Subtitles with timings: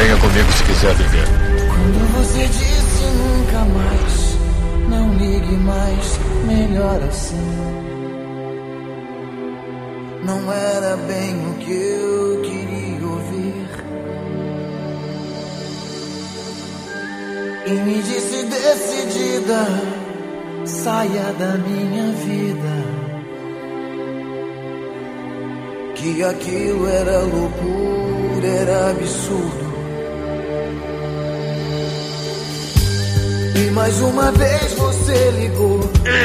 [0.00, 1.26] Venha comigo se quiser viver.
[1.68, 4.38] Quando você disse nunca mais,
[4.88, 7.36] não ligue mais, melhor assim.
[10.24, 13.68] Não era bem o que eu queria ouvir.
[17.66, 19.66] E me disse decidida,
[20.64, 22.74] saia da minha vida.
[25.94, 29.69] Que aquilo era loucura, era absurdo.
[33.60, 35.80] E mais uma vez você ligou.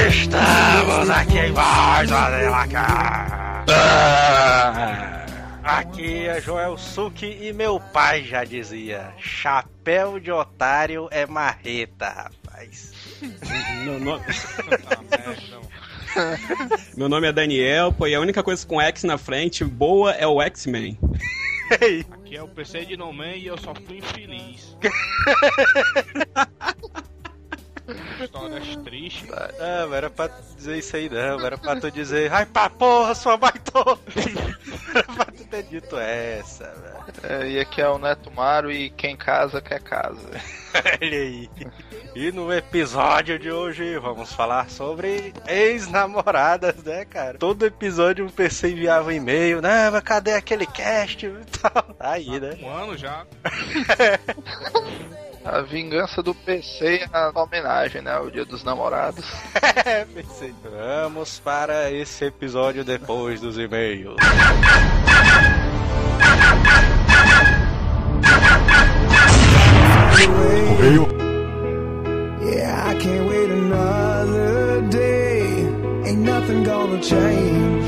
[0.07, 3.65] Estamos aqui em mais uma cá.
[5.61, 12.93] Aqui é Joel Suki e meu pai já dizia: chapéu de otário é marreta, rapaz.
[13.83, 14.23] Meu nome...
[16.95, 20.25] Meu nome é Daniel, pô, e a única coisa com X na frente boa é
[20.25, 20.97] o X-Men.
[22.13, 24.77] Aqui é o PC de No Man e eu só fui infeliz.
[28.21, 29.29] Histórias tristes.
[29.29, 33.37] Não, era pra dizer isso aí não, era pra tu dizer, ai pra porra, sua
[33.37, 33.97] baitona.
[34.93, 36.95] era pra tu ter dito essa, velho.
[37.23, 40.29] É, e aqui é o Neto Maro e quem casa quer casa.
[41.01, 41.49] Olha aí.
[42.15, 47.37] E no episódio de hoje vamos falar sobre ex-namoradas, né, cara?
[47.37, 51.83] Todo episódio um PC enviava um e-mail, né, mas cadê aquele cast e tal.
[51.93, 52.57] Tá aí, né?
[52.61, 53.25] Um ano já.
[55.45, 58.11] A vingança do PC é a homenagem, né?
[58.11, 59.23] Ao Dia dos Namorados.
[59.85, 60.51] É, PC.
[60.63, 64.15] Vamos para esse episódio depois dos e-mails.
[70.67, 71.07] Correio.
[72.41, 75.67] Yeah, I can't wait another day.
[76.05, 77.85] Ain't nothing gonna change.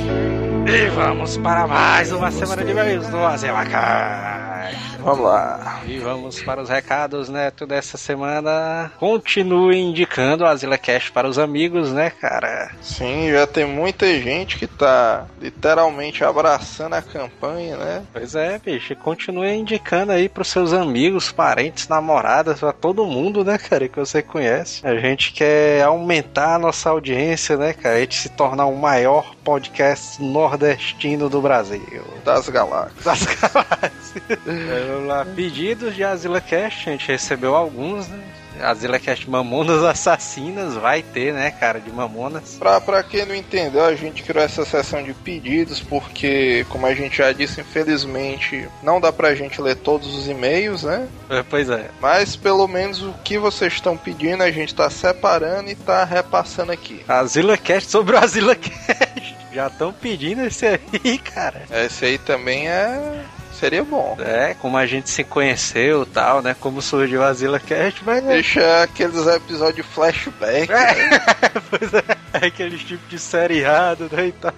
[0.69, 4.75] E vamos para mais uma semana de e-mails do Azelacai.
[5.07, 5.83] Vamos lá.
[5.87, 8.91] E vamos para os recados, Neto, dessa semana.
[8.99, 12.71] Continue indicando o AsilaCast para os amigos, né, cara?
[12.81, 18.03] Sim, já tem muita gente que tá literalmente abraçando a campanha, né?
[18.11, 18.97] Pois é, bicho.
[18.97, 24.21] Continue indicando aí pros seus amigos, parentes, namoradas, pra todo mundo, né, cara, que você
[24.21, 24.85] conhece.
[24.85, 27.95] A gente quer aumentar a nossa audiência, né, cara?
[27.95, 32.03] A gente se tornar o maior podcast nordestino do Brasil.
[32.25, 33.05] Das galáxias.
[33.05, 33.96] Das galáxias.
[34.45, 35.25] Vamos lá.
[35.25, 38.19] Pedidos de AsilaCast, a gente recebeu alguns, né?
[38.61, 42.55] AsilaCast Mamonas Assassinas vai ter, né, cara, de Mamonas.
[42.57, 46.93] Pra, pra quem não entendeu, a gente criou essa sessão de pedidos porque, como a
[46.93, 51.07] gente já disse, infelizmente não dá pra gente ler todos os e-mails, né?
[51.29, 51.89] É, Pois é.
[52.01, 56.71] Mas pelo menos o que vocês estão pedindo a gente tá separando e tá repassando
[56.71, 57.03] aqui.
[57.07, 59.37] AsilaCast sobre o AsilaCast.
[59.53, 61.63] Já estão pedindo esse aí, cara.
[61.71, 63.23] Esse aí também é.
[63.57, 64.17] Seria bom.
[64.19, 66.55] É, como a gente se conheceu e tal, né?
[66.59, 68.27] Como surgiu o AsilaCast, mas é.
[68.27, 70.71] Deixa aqueles episódios flashback.
[70.71, 71.19] né?
[71.69, 74.27] pois é, aqueles tipos de série errado, né?
[74.27, 74.53] E tal.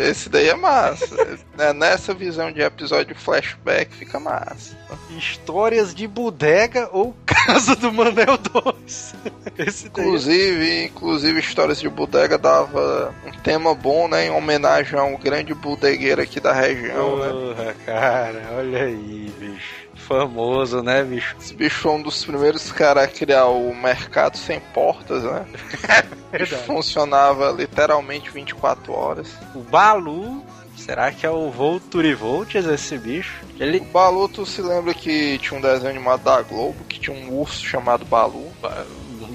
[0.00, 1.14] Esse daí é massa.
[1.56, 4.76] Né, Nessa visão de episódio flashback fica massa.
[5.16, 9.14] Histórias de bodega ou casa do Manel 2.
[9.58, 10.04] Esse daí.
[10.04, 14.26] Inclusive, inclusive histórias de bodega dava um tema bom, né?
[14.26, 17.28] Em homenagem a um grande bodegueiro aqui da região, né?
[17.28, 19.79] Porra, cara, olha aí, bicho.
[20.10, 21.36] Famoso, né, bicho?
[21.40, 25.46] Esse bicho foi um dos primeiros caras a criar o mercado sem portas, né?
[26.36, 29.28] Que funcionava literalmente 24 horas.
[29.54, 30.44] O Balu.
[30.76, 33.44] Será que é o Volturivoltes esse bicho?
[33.58, 33.80] O Ele.
[33.80, 37.64] Balu, tu se lembra que tinha um desenho animado da Globo que tinha um urso
[37.64, 38.50] chamado Balu?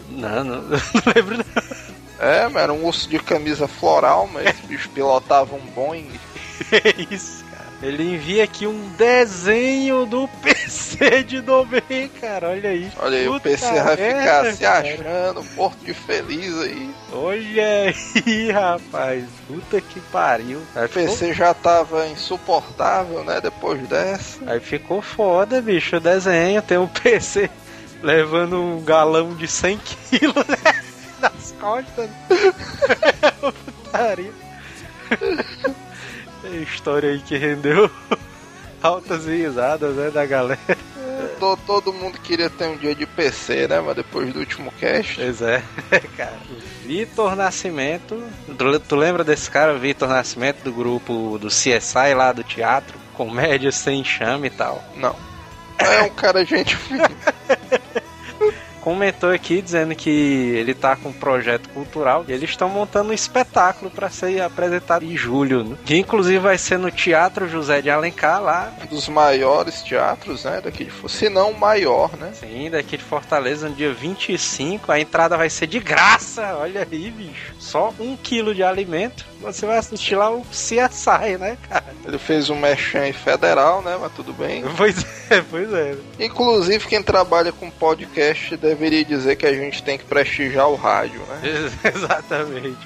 [0.09, 0.79] Não, não, não
[1.15, 1.63] lembro não.
[2.19, 6.09] É, mas era um urso de camisa floral, mas esse bicho pilotava um Boeing.
[6.71, 7.44] É isso.
[7.81, 12.49] Ele envia aqui um desenho do PC de Domain, cara.
[12.49, 12.91] Olha aí.
[12.97, 14.87] Olha aí, o PC vai ficar merda, se cara.
[14.93, 16.89] achando, porto de feliz aí.
[17.11, 17.93] Olha
[18.25, 19.25] aí, rapaz.
[19.47, 20.61] Puta que pariu.
[20.75, 23.39] Aí O PC já tava insuportável, né?
[23.41, 24.39] Depois dessa.
[24.47, 26.61] Aí ficou foda, bicho, o desenho.
[26.61, 27.49] Tem um PC
[28.01, 29.79] levando um galão de 100
[30.09, 30.81] quilos né?
[31.19, 32.09] nas costas.
[33.83, 34.31] Putaria.
[36.49, 37.89] História aí que rendeu
[38.81, 40.59] altas risadas, né, da galera.
[41.39, 43.79] To- Todo mundo queria ter um dia de PC, né?
[43.81, 45.15] Mas depois do último cast.
[45.15, 45.61] Pois é,
[46.15, 46.37] cara.
[46.83, 48.21] Vitor Nascimento.
[48.57, 52.97] Tu, tu lembra desse cara, Vitor Nascimento, do grupo do CSI lá do teatro?
[53.13, 54.83] Comédia sem chame e tal.
[54.95, 55.15] Não.
[55.77, 57.04] É um cara gente fina.
[58.85, 63.13] Comentou aqui dizendo que ele tá com um projeto cultural e eles estão montando um
[63.13, 65.75] espetáculo para ser apresentado em julho, né?
[65.83, 70.61] que inclusive vai ser no Teatro José de Alencar lá, Um dos maiores teatros, né,
[70.63, 71.17] daqui de Fortaleza.
[71.17, 72.31] Se não o maior, né?
[72.35, 74.91] sim, daqui de Fortaleza, no dia 25.
[74.91, 77.55] A entrada vai ser de graça, olha aí, bicho.
[77.57, 79.25] Só um quilo de alimento.
[79.45, 81.85] Você vai assistir lá o CSI, né, cara?
[82.05, 84.63] Ele fez um mechan federal, né, mas tudo bem.
[84.75, 85.95] Pois é, pois é.
[86.19, 91.19] Inclusive, quem trabalha com podcast deveria dizer que a gente tem que prestigiar o rádio,
[91.29, 91.39] né?
[91.43, 92.77] Ex- Exatamente.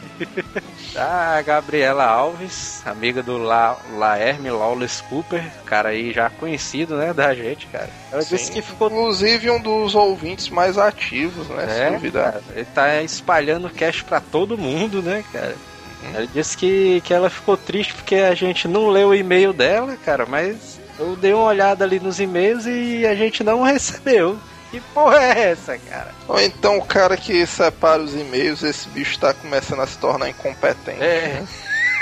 [0.96, 7.34] A Gabriela Alves, amiga do La Laerme Lawless Cooper, cara aí já conhecido, né, da
[7.34, 7.90] gente, cara.
[8.12, 8.54] Ela disse Sim.
[8.54, 8.88] que ficou.
[8.90, 11.68] Inclusive um dos ouvintes mais ativos, né?
[11.68, 12.32] se É, duvidar.
[12.34, 15.56] cara, ele tá espalhando o cast pra todo mundo, né, cara?
[16.04, 19.98] Ela disse que, que ela ficou triste porque a gente não leu o e-mail dela,
[19.98, 24.38] cara, mas eu dei uma olhada ali nos e-mails e a gente não recebeu.
[24.72, 26.14] Que porra é essa, cara?
[26.28, 30.30] Ou então o cara que separa os e-mails, esse bicho tá começando a se tornar
[30.30, 31.02] incompetente.
[31.02, 31.44] É.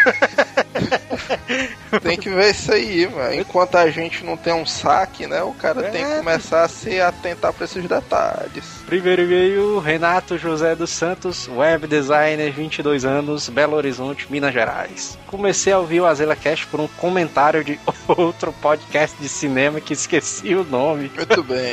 [2.01, 3.33] Tem que ver isso aí, mano.
[3.35, 5.41] Enquanto a gente não tem um saque, né?
[5.44, 6.18] O cara tem que É.
[6.18, 8.65] começar a se atentar pra esses detalhes.
[8.85, 15.18] Primeiro e-mail, Renato José dos Santos, web designer, 22 anos, Belo Horizonte, Minas Gerais.
[15.27, 19.94] Comecei a ouvir o Azela Cash por um comentário de outro podcast de cinema que
[19.94, 21.12] esqueci o nome.
[21.15, 21.71] Muito bem.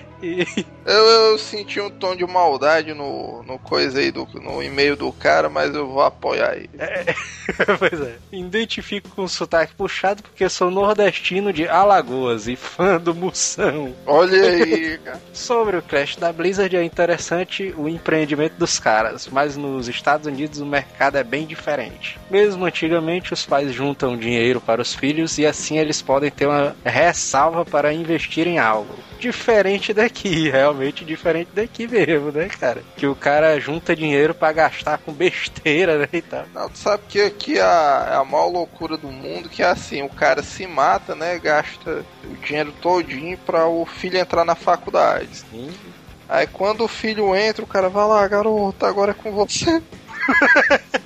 [0.22, 0.46] E-
[0.84, 5.12] Eu, eu senti um tom de maldade no, no coisa aí, do, no e-mail do
[5.12, 6.70] cara, mas eu vou apoiar ele.
[7.78, 8.16] pois é.
[8.32, 13.94] Identifico com sotaque puxado porque sou nordestino de Alagoas e fã do Moção.
[14.06, 15.20] Olha aí, cara.
[15.32, 20.60] Sobre o Clash da Blizzard é interessante o empreendimento dos caras, mas nos Estados Unidos
[20.60, 22.18] o mercado é bem diferente.
[22.30, 26.74] Mesmo antigamente, os pais juntam dinheiro para os filhos e assim eles podem ter uma
[26.84, 28.94] ressalva para investir em algo.
[29.18, 32.82] Diferente daqui, realmente diferente daqui mesmo, né, cara?
[32.96, 36.44] Que o cara junta dinheiro para gastar com besteira, né, e tal.
[36.52, 40.02] Não, tu sabe que aqui a, é a maior loucura do mundo, que é assim,
[40.02, 41.38] o cara se mata, né?
[41.38, 45.44] Gasta o dinheiro todinho pra o filho entrar na faculdade.
[45.50, 45.70] Sim.
[46.28, 49.82] Aí quando o filho entra, o cara vai lá, garoto, agora é com você.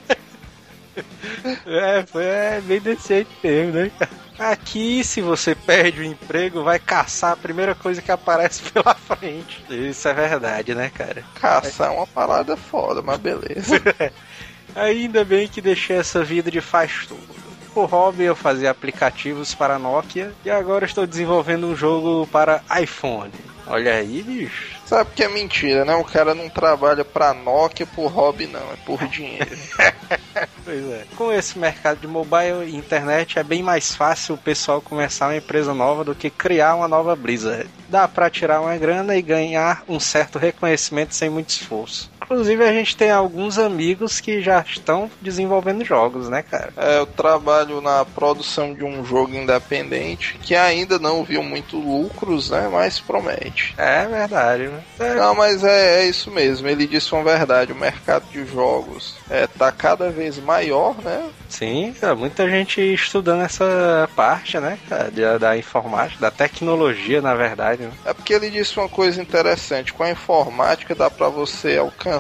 [1.66, 3.90] É, foi é bem decente mesmo, né?
[4.38, 9.64] Aqui, se você perde o emprego, vai caçar a primeira coisa que aparece pela frente.
[9.70, 11.24] Isso é verdade, né, cara?
[11.34, 13.80] Caçar é uma parada foda, mas beleza.
[14.74, 17.34] Ainda bem que deixei essa vida de faz tudo.
[17.72, 23.32] Por hobby, eu fazia aplicativos para Nokia e agora estou desenvolvendo um jogo para iPhone.
[23.66, 24.73] Olha aí, bicho.
[24.86, 25.94] Sabe que é mentira, né?
[25.94, 29.56] O cara não trabalha pra Nokia por hobby, não, é por dinheiro.
[30.64, 31.04] Pois é.
[31.16, 35.36] Com esse mercado de mobile e internet é bem mais fácil o pessoal começar uma
[35.36, 37.68] empresa nova do que criar uma nova Blizzard.
[37.88, 42.10] Dá pra tirar uma grana e ganhar um certo reconhecimento sem muito esforço.
[42.24, 46.72] Inclusive a gente tem alguns amigos que já estão desenvolvendo jogos, né, cara?
[46.76, 52.50] É, eu trabalho na produção de um jogo independente que ainda não viu muito lucros,
[52.50, 52.68] né?
[52.72, 53.74] Mas promete.
[53.76, 54.80] É verdade, né?
[54.98, 56.66] É, Não, mas é, é isso mesmo.
[56.66, 57.72] Ele disse uma verdade.
[57.72, 61.28] O mercado de jogos é, tá cada vez maior, né?
[61.48, 67.82] Sim, muita gente estudando essa parte, né, cara, da, da informática, da tecnologia, na verdade.
[67.82, 67.92] Né?
[68.04, 69.92] É porque ele disse uma coisa interessante.
[69.92, 72.13] Com a informática dá pra você alcançar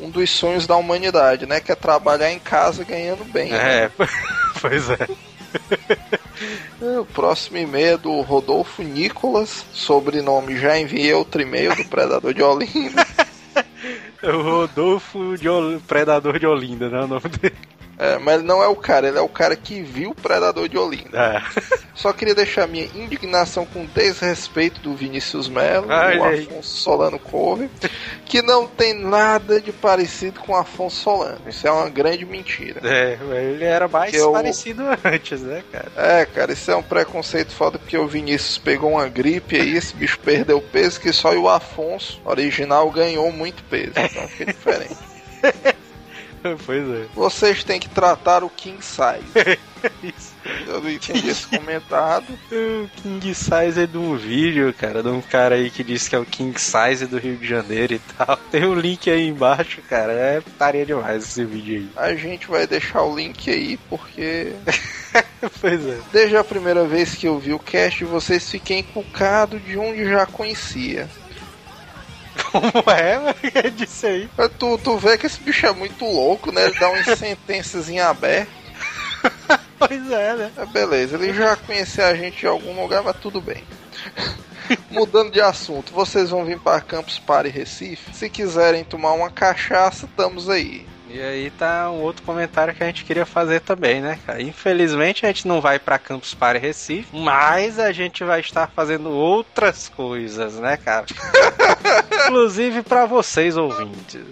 [0.00, 1.60] um dos sonhos da humanidade, né?
[1.60, 3.50] Que é trabalhar em casa ganhando bem.
[3.50, 3.84] né?
[3.84, 3.90] É,
[4.60, 5.08] pois é.
[6.80, 12.32] É, O próximo e-mail é do Rodolfo Nicolas, sobrenome já enviei outro e-mail do Predador
[12.34, 13.06] de Olinda.
[14.22, 17.00] O Rodolfo de Ol- Predador de Olinda, né?
[17.00, 17.56] O nome dele.
[17.98, 20.68] É, mas ele não é o cara, ele é o cara que viu o Predador
[20.68, 21.10] de Olinda.
[21.14, 21.60] É.
[21.94, 26.42] Só queria deixar minha indignação com desrespeito do Vinícius Melo, do aí.
[26.44, 27.70] Afonso Solano Couve,
[28.24, 31.38] que não tem nada de parecido com o Afonso Solano.
[31.46, 32.80] Isso é uma grande mentira.
[32.82, 33.18] É,
[33.52, 35.92] ele era mais eu- parecido antes, né, cara?
[35.96, 39.94] É, cara, isso é um preconceito foda porque o Vinícius pegou uma gripe aí, esse
[39.94, 43.92] bicho perdeu peso, que só o Afonso original ganhou muito peso.
[43.96, 44.96] Então fica diferente.
[46.66, 47.06] Pois é.
[47.14, 49.58] Vocês têm que tratar o King Size.
[50.02, 50.32] Isso.
[50.66, 52.26] Eu não entendi esse comentário.
[52.52, 56.16] O King Size é de um vídeo, cara, de um cara aí que disse que
[56.16, 58.36] é o King Size do Rio de Janeiro e tal.
[58.50, 60.12] Tem um link aí embaixo, cara.
[60.12, 65.22] É putaria demais esse vídeo A gente vai deixar o link aí porque aí.
[65.60, 65.98] pois é.
[66.12, 70.26] desde a primeira vez que eu vi o cast, vocês fiquem encucados de onde já
[70.26, 71.08] conhecia.
[72.52, 73.34] Como é?
[73.54, 74.28] É disso aí.
[74.58, 76.66] Tu, tu vê que esse bicho é muito louco, né?
[76.66, 78.50] Ele dá umas sentenças em aberto.
[79.78, 80.52] Pois é, né?
[80.56, 83.64] É, beleza, ele já conhecia a gente em algum lugar, mas tudo bem.
[84.90, 88.14] Mudando de assunto, vocês vão vir para Campus Party Recife?
[88.14, 90.86] Se quiserem tomar uma cachaça, estamos aí.
[91.12, 94.40] E aí tá um outro comentário que a gente queria fazer também, né, cara?
[94.42, 99.10] Infelizmente a gente não vai pra Campus Party Recife, mas a gente vai estar fazendo
[99.10, 101.04] outras coisas, né, cara?
[102.26, 104.24] Inclusive pra vocês ouvintes.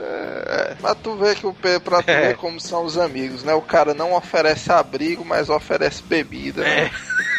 [0.00, 2.28] É, mas tu vê que o P- pra tu É.
[2.28, 3.52] ver como são os amigos, né?
[3.54, 6.62] O cara não oferece abrigo, mas oferece bebida.
[6.62, 6.90] né?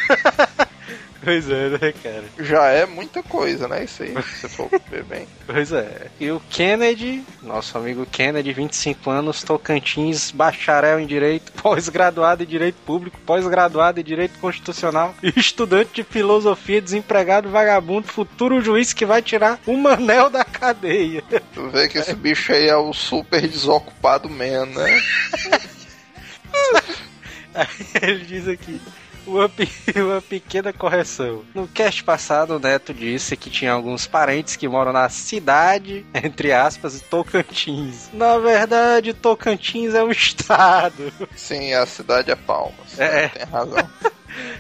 [1.26, 2.24] Pois é, né, cara?
[2.40, 3.84] Já é muita coisa, né?
[3.84, 5.28] Isso aí, se você for ver bem.
[5.48, 6.06] Pois é.
[6.20, 12.76] E o Kennedy, nosso amigo Kennedy, 25 anos, Tocantins, bacharel em Direito, pós-graduado em Direito
[12.86, 19.60] Público, pós-graduado em Direito Constitucional, estudante de Filosofia, desempregado, vagabundo, futuro juiz que vai tirar
[19.66, 21.24] o manel da cadeia.
[21.56, 25.02] Tu vê que esse bicho aí é o super desocupado man, né?
[28.00, 28.80] Ele diz aqui.
[29.26, 29.50] Uma,
[29.96, 31.44] uma pequena correção.
[31.54, 36.52] No cast passado, o Neto disse que tinha alguns parentes que moram na cidade, entre
[36.52, 38.10] aspas, Tocantins.
[38.14, 41.12] Na verdade, Tocantins é um estado.
[41.36, 43.00] Sim, a cidade é Palmas.
[43.00, 43.30] É.
[43.30, 43.90] Tem razão.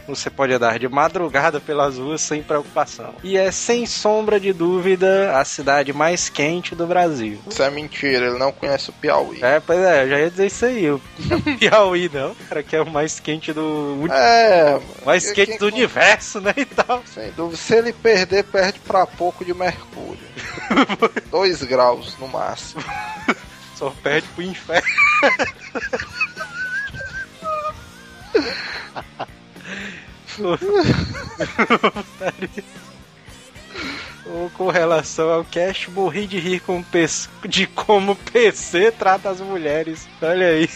[0.07, 3.15] Você pode andar de madrugada pelas ruas sem preocupação.
[3.23, 7.39] E é sem sombra de dúvida a cidade mais quente do Brasil.
[7.49, 9.39] Isso é mentira, ele não conhece o Piauí.
[9.43, 10.91] É, pois é, eu já ia dizer isso aí.
[10.91, 11.01] O
[11.59, 13.97] Piauí não, cara, que é o mais quente do.
[14.11, 16.53] É, mais Quem- quente do universo, né?
[16.55, 17.01] E tal.
[17.05, 17.57] Sem dúvida.
[17.57, 20.19] Se ele perder, perde pra pouco de mercúrio.
[21.31, 22.83] Dois graus no máximo.
[23.75, 24.87] Só perde pro inferno.
[34.25, 36.83] Ou com relação ao cast, morri de rir com
[37.47, 40.07] de como PC trata as mulheres.
[40.21, 40.69] Olha aí.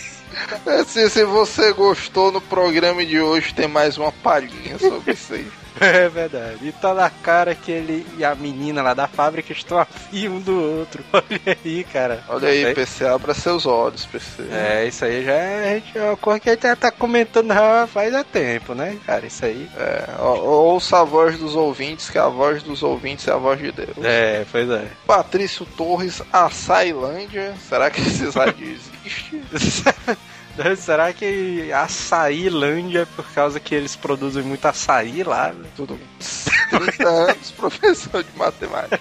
[0.65, 5.33] É, se, se você gostou no programa de hoje, tem mais uma palhinha sobre isso
[5.33, 5.47] aí.
[5.81, 6.57] É verdade.
[6.67, 10.39] E tá na cara que ele e a menina lá da fábrica estão afim um
[10.39, 11.03] do outro.
[11.13, 12.23] Olha aí, cara.
[12.27, 12.73] Olha aí.
[12.75, 14.43] PC, abra seus olhos, PC.
[14.51, 16.91] É, isso aí já é, a gente- é uma coisa que a gente já tá
[16.91, 19.25] comentando já faz há tempo, né, cara?
[19.25, 19.69] Isso aí.
[19.77, 23.59] É, ou- ouça a voz dos ouvintes, que a voz dos ouvintes é a voz
[23.59, 23.97] de Deus.
[24.03, 24.85] É, pois é.
[25.07, 27.53] Patrício Torres, Açailândia.
[27.67, 28.77] Será que esse rádio
[29.53, 29.79] existe?
[30.77, 35.53] Será que açaílândia é por causa que eles produzem muito açaí lá?
[35.53, 35.65] né?
[35.75, 35.99] Tudo
[36.69, 38.99] 30 anos, professor de matemática.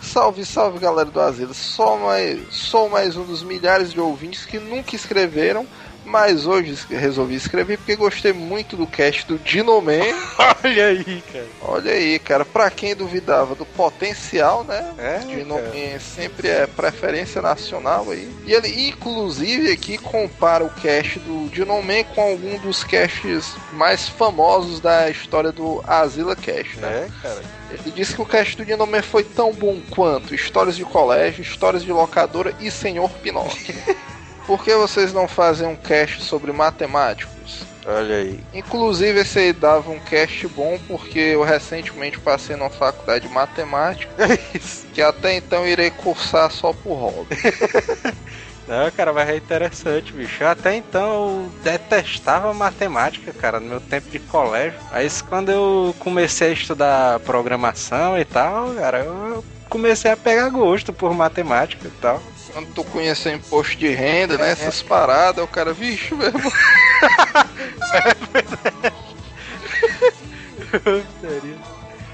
[0.00, 1.54] Salve, salve galera do Asilo.
[1.54, 5.66] Só mais, sou mais um dos milhares de ouvintes que nunca escreveram,
[6.04, 10.00] mas hoje es- resolvi escrever porque gostei muito do cast do Dinoman.
[10.64, 11.46] Olha aí, cara.
[11.62, 14.92] Olha aí, cara, pra quem duvidava do potencial, né?
[14.98, 18.28] É, Dinoman sempre é preferência nacional aí.
[18.46, 24.80] E ele, inclusive, aqui compara o cast do Dinoman com algum dos casts mais famosos
[24.80, 27.08] da história do Asila Cast, né?
[27.08, 27.42] É, cara.
[27.70, 31.82] Ele disse que o cast do Dinoman foi tão bom quanto histórias de colégio, histórias
[31.82, 33.74] de locadora e Senhor Pinóquio.
[34.46, 37.62] Por que vocês não fazem um cast sobre matemáticos?
[37.86, 38.40] Olha aí.
[38.52, 44.12] Inclusive esse aí dava um cast bom porque eu recentemente passei numa faculdade de matemática
[44.54, 44.86] Isso.
[44.92, 47.36] que até então irei cursar só por hobby.
[48.66, 50.42] Não, cara, mas é interessante, bicho.
[50.42, 54.80] Até então eu detestava matemática, cara, no meu tempo de colégio.
[54.90, 60.94] Mas quando eu comecei a estudar programação e tal, cara, eu comecei a pegar gosto
[60.94, 62.22] por matemática e tal.
[62.54, 64.52] Quando tu conheceu imposto de renda, né?
[64.52, 66.52] Essas paradas, o cara, vixe, meu irmão.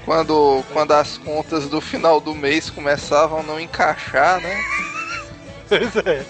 [0.03, 4.63] Quando, quando as contas do final do mês começavam a não encaixar, né?
[5.69, 6.25] Pois é.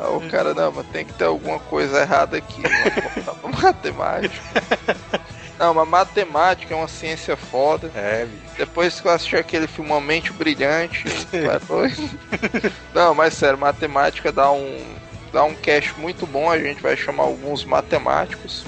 [0.00, 2.62] Aí o cara, não, mas tem que ter alguma coisa errada aqui,
[2.92, 4.34] vamos voltar pra matemática.
[5.62, 7.88] Não, mas matemática é uma ciência foda.
[7.94, 8.42] É, bicho.
[8.58, 11.04] Depois que eu assisti aquele filme Uma Mente Brilhante.
[12.92, 14.96] Não, mas sério, matemática dá um
[15.32, 18.64] dá um cast muito bom, a gente vai chamar alguns matemáticos,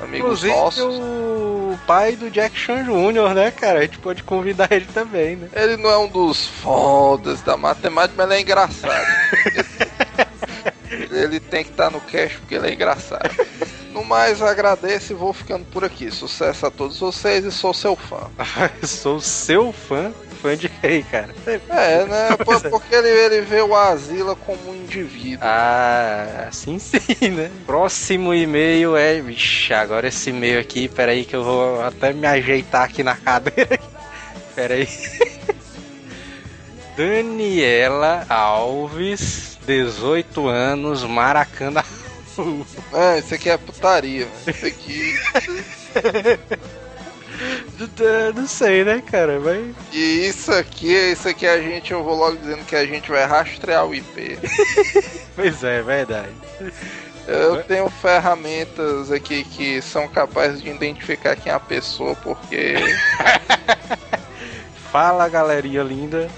[0.00, 0.98] amigos Inclusive nossos.
[0.98, 3.80] o pai do Jack Chan Jr., né, cara?
[3.80, 5.48] A gente pode convidar ele também, né?
[5.52, 9.06] Ele não é um dos fodas da matemática, mas ele é engraçado.
[10.90, 13.30] ele tem que estar no cast porque ele é engraçado.
[13.94, 16.10] No mais, agradeço e vou ficando por aqui.
[16.10, 18.28] Sucesso a todos vocês e sou seu fã.
[18.84, 20.12] Sou seu fã.
[20.42, 21.34] Fã de rei, cara.
[21.46, 22.36] É, né?
[22.44, 25.38] Por- Porque ele, ele vê o Asila como um indivíduo.
[25.40, 27.50] Ah, sim, sim, né?
[27.64, 29.20] Próximo e-mail é.
[29.22, 33.78] Vixe, agora esse e-mail aqui, peraí que eu vou até me ajeitar aqui na cadeira.
[34.54, 34.88] Peraí.
[36.96, 41.82] Daniela Alves, 18 anos, Maracanã.
[42.92, 44.28] É, isso aqui é putaria.
[44.46, 45.14] Isso aqui.
[47.78, 49.40] Não- Não sei, né, cara?
[49.40, 49.74] Mas.
[49.92, 53.24] E isso aqui, isso aqui a gente, eu vou logo dizendo que a gente vai
[53.26, 54.38] rastrear o IP.
[55.36, 56.30] Pois é, é verdade.
[57.26, 62.74] Eu tenho ferramentas aqui que são capazes de identificar quem é a pessoa, porque
[64.92, 66.30] Fala galerinha linda,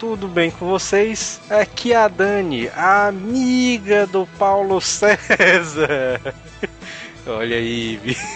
[0.00, 1.38] tudo bem com vocês?
[1.50, 6.18] Aqui é a Dani, a amiga do Paulo César.
[7.26, 8.26] Olha aí, bicho.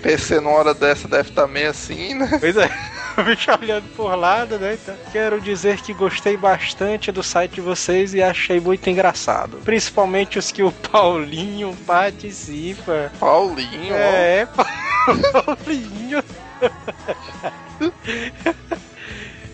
[0.00, 2.38] PC numa hora dessa deve estar meio assim, né?
[2.40, 2.70] Pois é,
[3.20, 4.78] o bicho olhando por lado, né?
[4.82, 9.58] Então, quero dizer que gostei bastante do site de vocês e achei muito engraçado.
[9.58, 13.12] Principalmente os que o Paulinho participa.
[13.20, 13.94] Paulinho.
[13.94, 14.48] É,
[15.44, 16.24] Paulinho.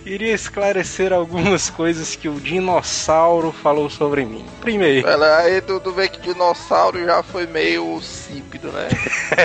[0.04, 4.44] Queria esclarecer algumas coisas que o dinossauro falou sobre mim.
[4.60, 8.88] Primeiro, Ela, aí tu, tu vê que dinossauro já foi meio sípido, né?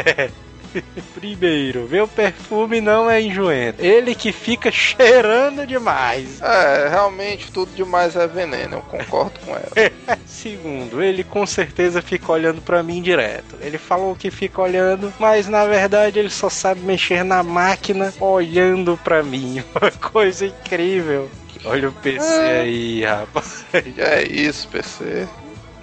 [1.13, 3.83] primeiro, meu perfume não é enjoento.
[3.83, 6.41] Ele que fica cheirando demais.
[6.41, 9.91] É, realmente tudo demais é veneno, eu concordo com ela.
[10.25, 13.57] Segundo, ele com certeza fica olhando pra mim direto.
[13.61, 18.97] Ele falou que fica olhando, mas na verdade ele só sabe mexer na máquina olhando
[19.03, 19.63] pra mim.
[19.79, 21.29] Uma coisa incrível.
[21.65, 23.65] Olha o PC aí, rapaz.
[23.73, 25.27] É isso, PC.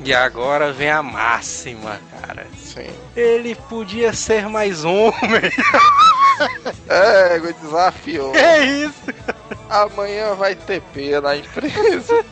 [0.04, 2.46] E agora vem a máxima, cara.
[2.56, 2.90] Sim.
[3.14, 5.50] Ele podia ser mais homem.
[6.86, 8.36] É, o desafio.
[8.36, 9.04] É isso.
[9.70, 12.22] Amanhã vai ter P na empresa.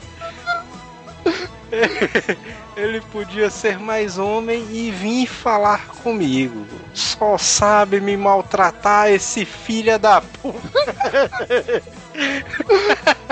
[2.76, 6.66] Ele podia ser mais homem e vir falar comigo.
[6.92, 10.61] Só sabe me maltratar esse filho da puta.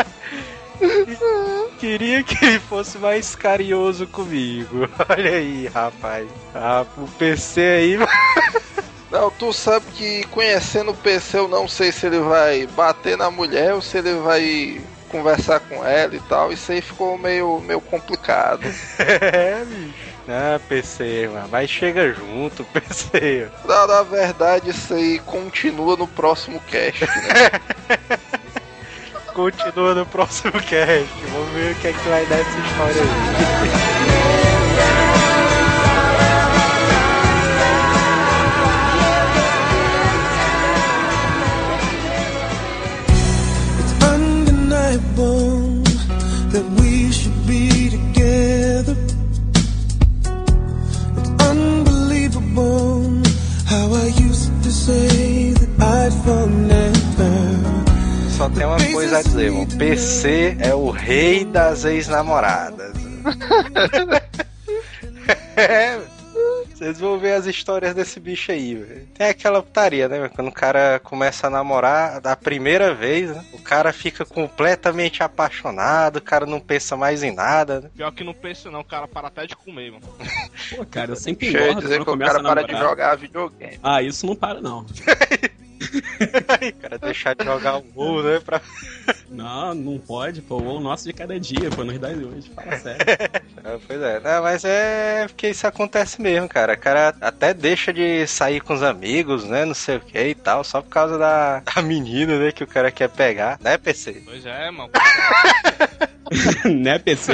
[1.79, 4.89] Queria que ele fosse mais carinhoso comigo.
[5.09, 6.29] Olha aí, rapaz.
[6.55, 7.99] Ah, o PC aí.
[9.11, 13.31] Não, tu sabe que conhecendo o PC, eu não sei se ele vai bater na
[13.31, 16.51] mulher ou se ele vai conversar com ela e tal.
[16.51, 18.63] Isso aí ficou meio, meio complicado.
[18.99, 20.13] É, bicho.
[20.29, 21.49] Ah, PC, mano.
[21.51, 23.49] Mas chega junto, PC.
[23.67, 27.51] Na, na verdade, isso aí continua no próximo cast, né?
[29.35, 31.09] Continua no próximo cast.
[31.33, 33.09] Vamos ver o que é que vai dar essa história aí.
[43.81, 45.83] It's undeniable
[46.53, 48.97] that we should be together.
[51.17, 53.23] It's unbelievable
[53.67, 56.72] how I used to say that I'd fall.
[58.43, 59.69] Só tem uma coisa a dizer, mano.
[59.79, 62.93] PC é o rei das ex-namoradas.
[65.57, 66.01] é,
[66.75, 69.07] vocês vão ver as histórias desse bicho aí, velho.
[69.15, 70.29] Tem aquela putaria, né?
[70.29, 73.45] Quando o cara começa a namorar da primeira vez, né?
[73.53, 77.91] O cara fica completamente apaixonado, o cara não pensa mais em nada, né?
[77.95, 80.03] Pior que não pensa não, o cara para até de comer, mano.
[80.77, 82.77] Pô, cara, eu sempre Deixa eu engordo dizer quando que o cara a para de
[82.77, 83.79] jogar videogame.
[83.81, 84.85] Ah, isso não para, não.
[86.69, 88.41] o cara deixar de jogar o WoW, né?
[88.41, 88.61] Pra...
[89.33, 90.59] Não, não pode, pô.
[90.59, 92.51] O nosso de cada dia, pô, nos dá de hoje.
[92.55, 93.01] Fala sério.
[93.09, 96.75] É, pois é, Não, mas é porque isso acontece mesmo, cara.
[96.75, 99.65] O cara até deixa de sair com os amigos, né?
[99.65, 102.53] Não sei o que e tal, só por causa da, da menina, né?
[102.53, 104.23] Que o cara quer pegar, né, PC?
[104.25, 104.91] Pois é, mano.
[106.65, 107.33] né, PC?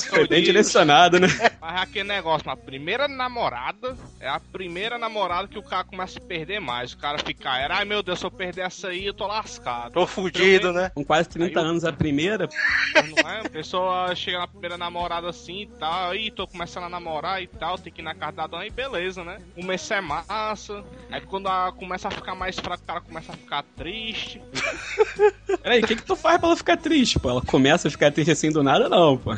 [0.00, 1.28] Foi bem direcionado, né?
[1.60, 6.18] Mas é aquele negócio, a primeira namorada é a primeira namorada que o cara começa
[6.18, 6.92] a perder mais.
[6.92, 9.92] O cara fica, era, ai meu Deus, se eu perder essa aí, eu tô lascado.
[9.92, 10.90] Tô fudido, né?
[10.94, 12.48] Com quase 30 Aí eu- anos a primeira.
[12.94, 13.40] Não é?
[13.46, 17.46] A pessoa chega na primeira namorada assim e tal, aí tô começando a namorar e
[17.46, 19.38] tal, tem que ir na casa da dona e beleza, né?
[19.54, 23.36] Começo é massa, aí quando a, começa a ficar mais fraco, o cara começa a
[23.36, 24.40] ficar triste.
[25.62, 27.30] Peraí, o que que tu faz pra ela ficar triste, pô?
[27.30, 29.32] Ela começa a ficar triste assim do nada, não, pô.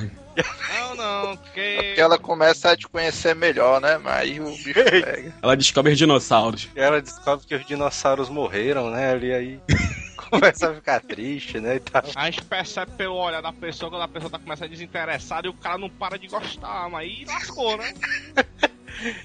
[0.69, 1.77] Não, não, porque.
[1.77, 3.99] Porque ela começa a te conhecer melhor, né?
[3.99, 5.35] Mas aí o bicho pega.
[5.43, 6.69] Ela descobre os dinossauros.
[6.75, 9.13] E ela descobre que os dinossauros morreram, né?
[9.13, 9.61] Ali aí
[10.31, 11.77] começa a ficar triste, né?
[11.77, 12.03] E tal.
[12.15, 15.51] A gente percebe pelo olhar da pessoa quando a pessoa tá começando a desinteressada e
[15.51, 17.95] o cara não para de gostar, mas aí lascou, né?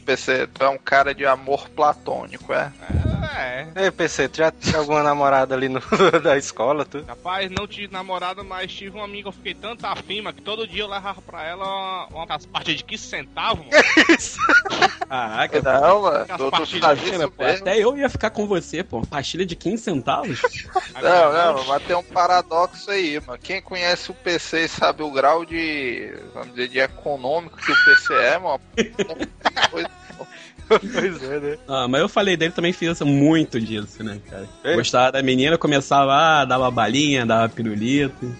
[0.06, 2.72] PC, tu é um cara de amor platônico, é?
[3.38, 3.68] É.
[3.76, 5.80] Ei, PC, tu já tinha alguma namorada ali no,
[6.24, 7.04] da escola, tu?
[7.08, 10.68] Rapaz, não tive namorada, mas tive uma amiga, eu fiquei tanto afim, mas que todo
[10.68, 13.72] dia eu levava pra ela uma, umas partes de 15 centavos, mano.
[15.10, 16.18] Caraca, Não, mano.
[16.24, 19.02] Aquelas Tu, tu partidas faz de isso pô, até eu ia ficar com você, pô.
[19.02, 20.42] Pastilha de 15 centavos?
[21.02, 23.40] Não, não, mas tem um paradoxo aí, mano.
[23.42, 27.86] Quem conhece o PC e sabe o grau de, vamos dizer, de econômico que o
[27.86, 28.62] PC é, mano.
[30.70, 31.58] pois é, né?
[31.68, 34.48] Ah, mas eu falei dele também fiz muito disso, né, cara?
[34.64, 34.76] É?
[34.76, 38.36] Gostava da menina, começava, ah, dava balinha, dava pirulito.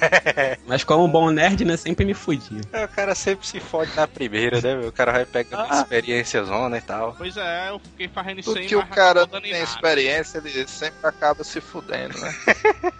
[0.66, 2.60] mas como um bom nerd, né, sempre me fudia.
[2.72, 4.74] É, o cara sempre se fode na primeira, né?
[4.76, 4.88] meu?
[4.88, 5.80] O cara vai pegando Ah.
[5.82, 7.14] experiência zona e tal.
[7.16, 9.62] Pois é, eu fiquei fazendo isso aí, que o cara não tem nada.
[9.64, 12.34] experiência, ele sempre acaba se fudendo, né?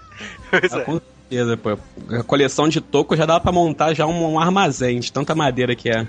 [0.51, 0.85] Pois Ah, é.
[0.85, 1.79] com certeza, pô.
[2.17, 5.77] A coleção de toco já dava pra montar já um, um armazém de tanta madeira
[5.77, 6.07] que é.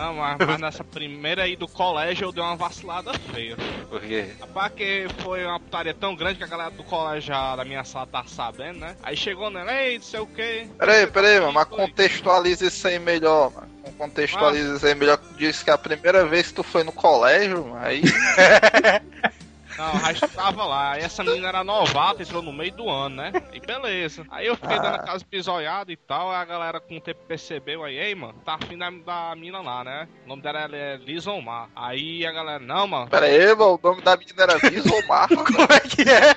[0.00, 3.54] Não, mas, mas nessa primeira aí do colégio eu dei uma vacilada feia.
[3.90, 7.84] Porque Rapaz, que foi uma putaria tão grande que a galera do colégio da minha
[7.84, 8.96] sala tá sabendo, né?
[9.02, 10.66] Aí chegou nela, ei, não sei o que.
[10.78, 13.68] Peraí, peraí, mano, mas contextualiza isso aí melhor, mano.
[13.98, 15.20] Contextualiza isso aí melhor.
[15.36, 18.00] Diz que a primeira vez que tu foi no colégio, mano, aí.
[19.80, 20.92] Não, o resto tava lá.
[20.92, 23.32] Aí essa menina era novata, entrou no meio do ano, né?
[23.50, 24.26] E beleza.
[24.30, 27.82] Aí eu fiquei dando aquelas pisoiadas e tal, aí a galera com o tempo percebeu
[27.82, 30.06] aí, ei, mano, tá afim da, da mina lá, né?
[30.26, 31.70] O nome dela é Lizomar.
[31.74, 33.08] Aí a galera, não, mano.
[33.08, 35.28] Pera aí, mano, o nome da menina era Visomar.
[35.32, 36.36] Como é que é?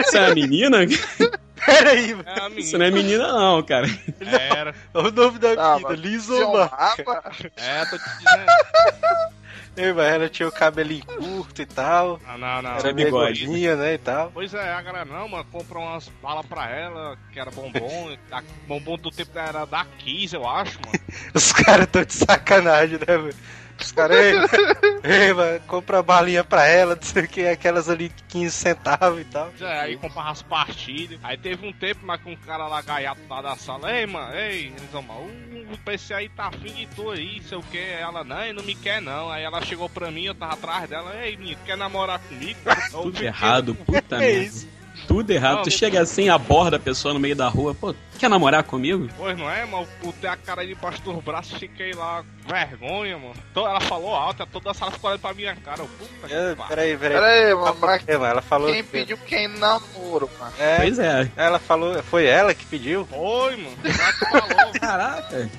[0.00, 0.78] Isso é menina?
[1.64, 2.28] Pera aí, mano.
[2.28, 3.86] É a Isso não é menina, não, cara.
[4.20, 4.74] Era.
[4.92, 6.94] O nome da Ah, menina, mas Lizomar.
[7.56, 9.37] É, tô te dizendo.
[9.78, 12.20] Ei, mas ela tinha o cabelinho curto e tal.
[12.26, 12.70] Ah, não, não.
[12.76, 13.44] Era bigode.
[13.46, 14.30] gordinha, né, e tal.
[14.34, 18.16] Pois é, a galera, não, mano, compra umas balas pra ela, que era bombom.
[18.28, 20.98] da- bombom do tempo era da Kiss, eu acho, mano.
[21.34, 23.34] Os caras tão de sacanagem, né, velho?
[23.80, 24.34] Os caras, ei,
[25.28, 29.20] ei, mano, compra balinha pra ela, não sei o que, aquelas ali de 15 centavos
[29.20, 29.52] e tal.
[29.60, 31.20] É, aí comprava as pastilhas.
[31.22, 34.34] Aí teve um tempo, mas com um cara lá gaiato lá da sala, ei, mano,
[34.34, 37.62] ei, eles vão, mano, o, o PC aí tá afim de tu aí, sei o
[37.62, 37.78] que.
[37.78, 39.30] Ela, não, ele não me quer não.
[39.30, 42.58] Aí ela chegou pra mim, eu tava atrás dela, ei, menino, quer namorar comigo?
[42.92, 44.78] Eu Tudo errado, puta É merda.
[45.06, 45.56] Tudo errado.
[45.56, 48.62] Não, tu não- chega assim, aborda a pessoa no meio da rua, pô, quer namorar
[48.64, 49.08] comigo?
[49.16, 53.34] Pois não é, mano, eu botei a cara debaixo dos braços, fiquei lá, vergonha, mano.
[53.50, 56.34] Então, ela falou alto, toda a sala ficou olhando pra minha cara, eu, puta que
[56.34, 56.68] É, pariu.
[56.68, 57.16] Peraí, peraí.
[57.16, 58.72] Pera aí, mano, mas É, mano, ela falou.
[58.72, 60.52] quem pediu quem namoro, mano?
[60.58, 61.30] É, Pois é.
[61.36, 62.02] ela falou.
[62.04, 63.06] Foi ela que pediu?
[63.06, 64.72] Foi, mano, ela que falou.
[64.80, 65.50] Caraca.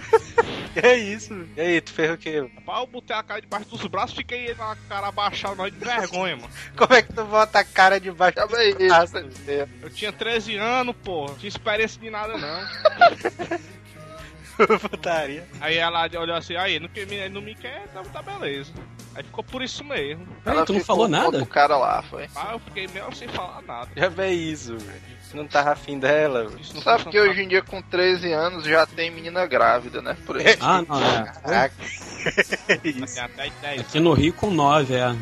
[0.74, 1.34] Que é isso?
[1.56, 2.50] E aí, tu fez o quê?
[2.56, 5.80] Rapaz, eu botei a cara debaixo dos braços, fiquei com a cara abaixada, nós de
[5.80, 6.50] vergonha, mano.
[6.76, 9.18] Como é que tu bota a cara debaixo Já do bem braço?
[9.20, 11.36] isso, Eu tinha 13 anos, porra.
[11.36, 12.49] Tinha experiência de nada, não.
[14.90, 15.48] Putaria.
[15.62, 18.74] Aí ela olhou assim, aí, ele não, quer me- não me quer, então tá beleza.
[19.16, 20.28] Aí ficou por isso mesmo.
[20.44, 21.26] Peraí, tu não falou nada?
[21.28, 22.28] outro cara lá, foi.
[22.36, 23.90] Ah, eu fiquei meio sem falar nada.
[23.96, 25.02] Já vê isso, velho.
[25.34, 26.60] Não tava afim dela, velho.
[26.74, 30.18] Não Sabe que hoje em dia com 13 anos já tem menina grávida, né?
[30.26, 30.58] Por isso.
[30.62, 31.24] Ah, não, é.
[31.42, 31.76] Caraca.
[32.84, 33.16] isso.
[33.16, 35.16] Tem até 10 Aqui no Rio com 9, é.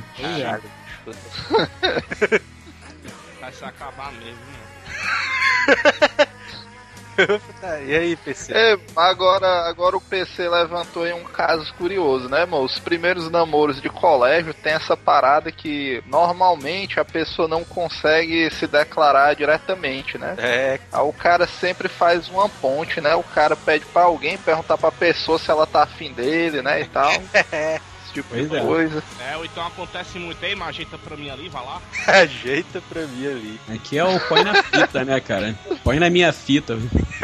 [3.40, 4.40] vai se acabar mesmo,
[7.18, 7.42] mano.
[7.88, 8.54] e aí, PC?
[8.54, 12.64] É, agora, agora o PC levantou aí um caso curioso, né, irmão?
[12.64, 18.68] Os primeiros namoros de colégio tem essa parada que normalmente a pessoa não consegue se
[18.68, 20.36] declarar diretamente, né?
[20.38, 23.16] É, Aí o cara sempre faz uma ponte, né?
[23.16, 26.82] O cara pede pra alguém perguntar pra pessoa se ela tá afim dele, né?
[26.82, 27.12] E tal.
[28.08, 28.62] Esse tipo Pois de é.
[28.62, 29.04] coisa.
[29.30, 31.82] É, ou então acontece muito aí, mas ajeita pra mim ali, vai lá.
[32.08, 33.60] ajeita pra mim ali.
[33.70, 35.56] Aqui é o põe na fita, né, cara?
[35.84, 36.78] Põe na minha fita.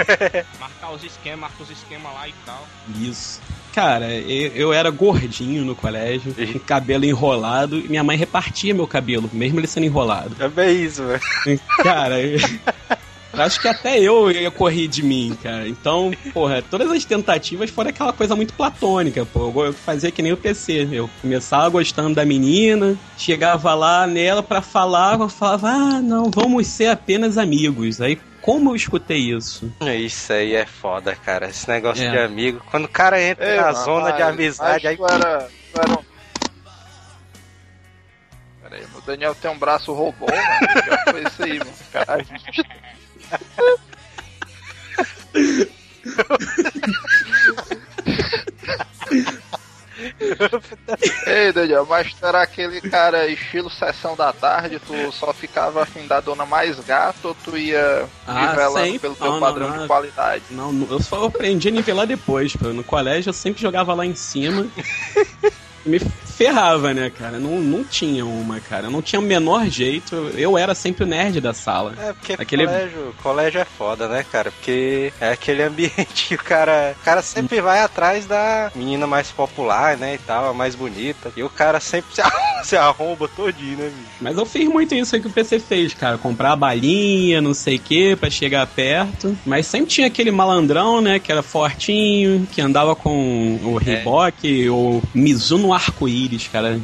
[0.60, 2.68] Marcar os esquemas, marca os esquemas lá e tal.
[3.00, 3.40] Isso.
[3.74, 8.86] Cara, eu, eu era gordinho no colégio, com cabelo enrolado, e minha mãe repartia meu
[8.86, 10.36] cabelo, mesmo ele sendo enrolado.
[10.38, 11.60] Já vê isso, velho.
[11.82, 12.16] Cara,
[13.42, 15.68] acho que até eu ia correr de mim, cara.
[15.68, 19.52] Então, porra, todas as tentativas foram aquela coisa muito platônica, pô.
[19.56, 20.88] Eu eu fazia que nem o PC.
[20.92, 26.68] Eu começava gostando da menina, chegava lá nela pra falar, eu falava, ah, não, vamos
[26.68, 28.00] ser apenas amigos.
[28.02, 29.72] Aí, como eu escutei isso?
[29.82, 31.48] Isso aí é foda, cara.
[31.50, 32.12] Esse negócio É.
[32.12, 32.62] de amigo.
[32.70, 34.98] Quando o cara entra Ei, na mano, zona de amizade, aí.
[34.98, 36.04] tu era, tu era um...
[38.62, 40.86] Pera aí, o Daniel tem um braço robô, mano.
[40.86, 41.72] Já foi isso aí, mano.
[41.92, 42.26] Caralho.
[51.28, 56.06] Ei, Daniel, mas tu era aquele cara estilo sessão da tarde, tu só ficava afim
[56.08, 59.00] da dona mais gata ou tu ia Ah, nivelando sempre.
[59.00, 59.82] pelo teu Não, não, padrão não.
[59.82, 60.44] de qualidade?
[60.50, 62.70] Não, não, eu só aprendi a nivelar depois, pô.
[62.70, 64.68] No colégio eu sempre jogava lá em cima.
[65.86, 67.40] Me ferrava, né, cara?
[67.40, 68.90] Não, não tinha uma, cara.
[68.90, 70.16] Não tinha o menor jeito.
[70.36, 71.94] Eu era sempre o nerd da sala.
[72.00, 74.52] É, porque Aquele- colégio, colégio é foda, né, cara?
[74.52, 76.96] Porque é aquele ambiente que o cara.
[77.00, 80.16] O cara sempre vai atrás da menina mais popular, né?
[80.16, 81.32] E tal, a mais bonita.
[81.38, 82.22] E o cara sempre se
[82.64, 84.10] Você arromba todinho, né, bicho?
[84.22, 86.18] Mas eu fiz muito isso aí que o PC fez, cara.
[86.18, 89.38] Comprar a balinha, não sei o que, pra chegar perto.
[89.46, 95.02] Mas sempre tinha aquele malandrão, né, que era fortinho, que andava com o Reebok, o
[95.14, 96.80] Mizuno arco-íris, cara.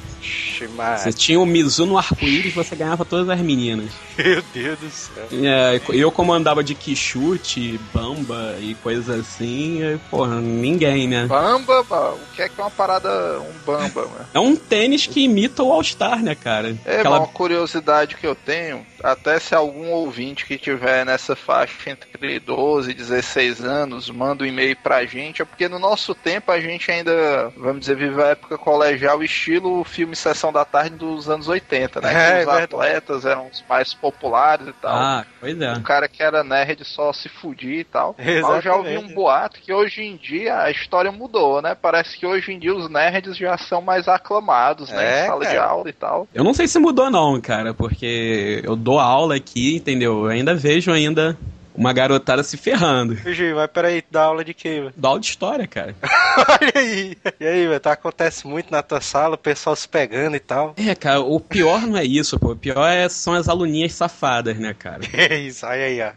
[0.97, 3.91] Você tinha o Mizuno arco-íris, você ganhava todas as meninas.
[4.17, 5.27] Meu Deus do céu.
[5.31, 11.25] É, eu como andava de quichute, bamba e coisas assim, e, porra, ninguém, né?
[11.27, 14.25] Bamba, ba- o que é que é uma parada, um bamba, mano?
[14.33, 16.75] É um tênis que imita o All-Star, né, cara?
[16.85, 21.89] É Aquela- uma curiosidade que eu tenho, até se algum ouvinte que tiver nessa faixa
[21.89, 26.51] entre 12 e 16 anos manda um e-mail pra gente, é porque no nosso tempo
[26.51, 31.29] a gente ainda, vamos dizer, vive a época colegial estilo filme Sessão da Tarde dos
[31.29, 32.09] anos 80, né?
[32.09, 32.63] É, que é os verdade.
[32.63, 34.95] atletas eram os mais populares e tal.
[34.95, 35.73] Ah, pois é.
[35.73, 38.15] O cara que era nerd só se fudia e tal.
[38.17, 39.11] Mas eu já ouvi Exatamente.
[39.11, 41.75] um boato que hoje em dia a história mudou, né?
[41.79, 45.21] Parece que hoje em dia os nerds já são mais aclamados, né?
[45.21, 45.63] É, em sala de cara.
[45.63, 46.27] aula e tal.
[46.33, 50.25] Eu não sei se mudou não, cara, porque eu dou aula aqui, entendeu?
[50.25, 51.37] Eu ainda vejo ainda
[51.75, 53.15] uma garotada se ferrando.
[53.15, 54.93] Gi, mas peraí, dá aula de quê, velho?
[54.97, 55.95] Dou aula de história, cara.
[56.01, 57.15] Olha aí.
[57.39, 60.73] E aí, velho, tá, acontece muito na tua sala, o pessoal se pegando e tal.
[60.75, 62.53] É, cara, o pior não é isso, pô.
[62.53, 65.01] O pior é, são as aluninhas safadas, né, cara?
[65.13, 66.11] É isso, olha aí, ó.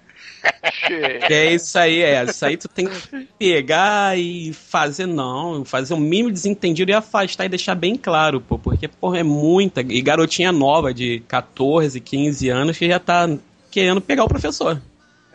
[1.26, 2.24] Que é isso aí, é.
[2.24, 5.64] Isso aí tu tem que pegar e fazer, não.
[5.64, 8.58] Fazer um mínimo desentendido e afastar e deixar bem claro, pô.
[8.58, 9.80] Porque, porra, é muita.
[9.80, 13.28] E garotinha nova de 14, 15 anos que já tá
[13.70, 14.80] querendo pegar o professor.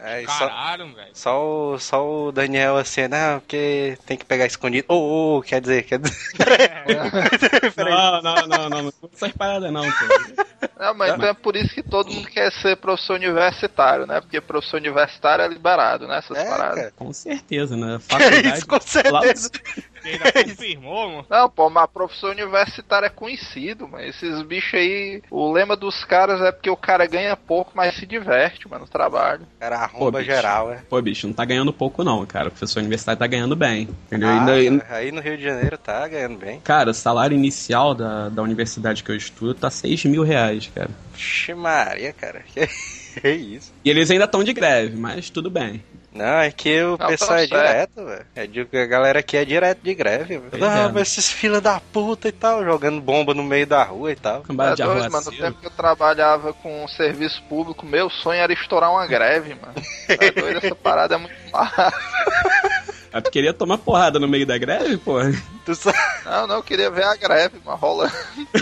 [0.08, 1.10] É, Caralho, velho.
[1.13, 1.43] só,
[1.74, 4.86] o, só o Daniel assim, não, porque tem que pegar escondido.
[4.88, 6.15] Ô, ô, quer dizer, quer dizer.
[7.78, 8.82] Não, não, não, não.
[8.84, 10.06] Não essas paradas, não, pô.
[10.80, 14.22] Não, mas então é por isso que todo mundo quer ser professor universitário, né?
[14.22, 16.17] Porque professor universitário é liberado, né?
[16.20, 16.76] Essas É, paradas.
[16.76, 16.93] cara.
[16.96, 18.00] Com certeza, né?
[18.00, 18.48] Faculdade.
[18.58, 19.52] isso, com certeza.
[20.12, 21.26] Ainda confirmou, mano.
[21.30, 26.41] Não, pô, mas professor universitário é conhecido, mas esses bichos aí, o lema dos caras
[26.41, 29.41] é porque o cara ganha pouco, mas se diverte, mano, no trabalho.
[29.60, 30.78] Cara arromba Pô, geral, é.
[30.89, 32.48] Pô, bicho, não tá ganhando pouco, não, cara.
[32.48, 33.89] O professor universitário tá ganhando bem.
[34.08, 34.30] Entendeu?
[34.30, 36.60] Ah, Ainda- aí no Rio de Janeiro tá ganhando bem.
[36.62, 40.89] Cara, o salário inicial da, da universidade que eu estudo tá 6 mil reais, cara.
[41.13, 42.41] Vixe Maria, cara.
[42.54, 42.67] Que,
[43.20, 43.74] que isso?
[43.84, 45.82] E eles ainda estão de greve, mas tudo bem.
[46.18, 47.62] Não, é que o Não, pessoal tá é certo.
[47.96, 48.26] direto, velho.
[48.74, 50.50] É a galera aqui é direto de greve, velho.
[50.50, 50.92] Pois Ah, é.
[50.92, 54.42] mas esses fila da puta e tal, jogando bomba no meio da rua e tal.
[54.42, 58.10] Cambada É de doido, mano, no tempo que eu trabalhava com um serviço público, meu
[58.10, 59.74] sonho era estourar uma greve, mano.
[60.10, 61.94] É doido, essa parada é muito massa.
[63.14, 65.20] Ah, tu queria tomar porrada no meio da greve, pô?
[65.66, 65.98] Tu sabe?
[66.30, 68.12] Não, não, eu queria ver a greve, mano, rola.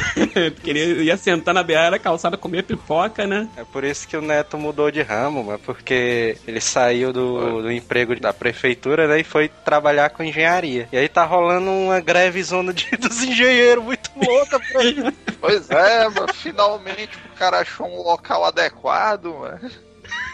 [0.63, 3.49] queria ia sentar na beira da calçada comer pipoca, né?
[3.57, 7.71] É por isso que o Neto mudou de ramo, mano, porque ele saiu do, do
[7.71, 10.87] emprego da prefeitura, né, e foi trabalhar com engenharia.
[10.91, 15.13] E aí tá rolando uma greve zona de, dos engenheiros muito louca por aí.
[15.41, 19.71] Pois é, mano, finalmente o cara achou um local adequado, mano.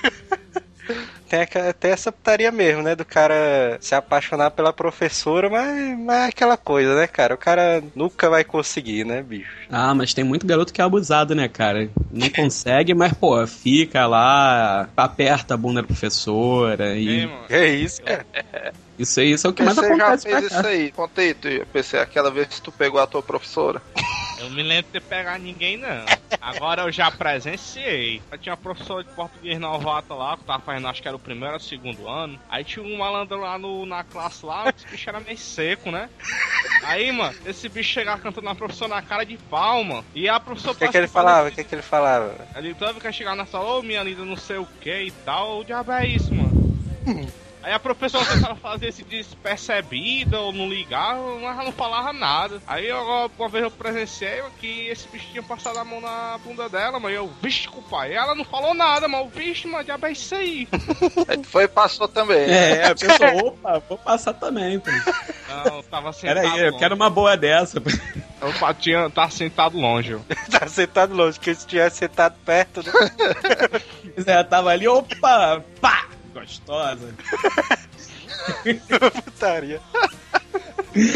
[1.31, 1.47] Tem,
[1.79, 2.93] tem essa putaria mesmo, né?
[2.93, 7.35] Do cara se apaixonar pela professora, mas, mas é aquela coisa, né, cara?
[7.35, 9.49] O cara nunca vai conseguir, né, bicho?
[9.69, 11.89] Ah, mas tem muito garoto que é abusado, né, cara?
[12.11, 17.25] Não consegue, mas, pô, fica lá, aperta a bunda da professora e...
[17.25, 17.45] mano.
[17.49, 18.25] É isso, cara.
[18.99, 21.33] Isso aí, isso é o que mais Você já acontece fez pra isso aí, contei,
[21.71, 23.81] pensei, aquela vez que tu pegou a tua professora.
[24.51, 26.05] Me lembro de ter pegado ninguém, não.
[26.39, 28.21] Agora eu já presenciei.
[28.31, 31.19] Eu tinha uma professora de português novata lá, que tava fazendo, acho que era o
[31.19, 32.39] primeiro ou o segundo ano.
[32.49, 36.09] Aí tinha um malandro lá no, na classe lá, esse bicho era meio seco, né?
[36.83, 40.05] Aí, mano, esse bicho chegava cantando na professora na cara de pau, mano.
[40.13, 40.73] E a professora...
[40.73, 41.49] O que, que ele falava?
[41.49, 42.35] O que, que ele falava?
[42.55, 45.11] Ele toda vez que chegar na sala, ô minha linda, não sei o que e
[45.11, 47.31] tal, o diabo é isso, mano.
[47.63, 52.61] Aí a professora tentava fazer esse despercebida ou não ligava, mas ela não falava nada.
[52.65, 52.97] Aí eu,
[53.37, 57.13] uma vez eu presenciei que esse bicho tinha passado a mão na bunda dela, mas
[57.13, 58.13] eu, vixe, pai.
[58.15, 60.67] Ela não falou nada, mas o bicho, mano, diabo é isso aí.
[61.27, 62.47] Aí tu foi e passou também.
[62.47, 62.77] né?
[62.77, 64.89] É, a pessoa, opa, vou passar também, pô.
[65.47, 67.79] Não, eu tava sentado Pera aí, eu quero uma boa dessa.
[67.79, 67.89] pô.
[68.41, 70.17] Eu pa- tinha, tava sentado longe.
[70.49, 72.91] tá sentado longe, que se tivesse sentado perto, né?
[74.19, 77.13] Zé tava ali, opa, pá, gostosa.
[79.25, 79.79] Putaria.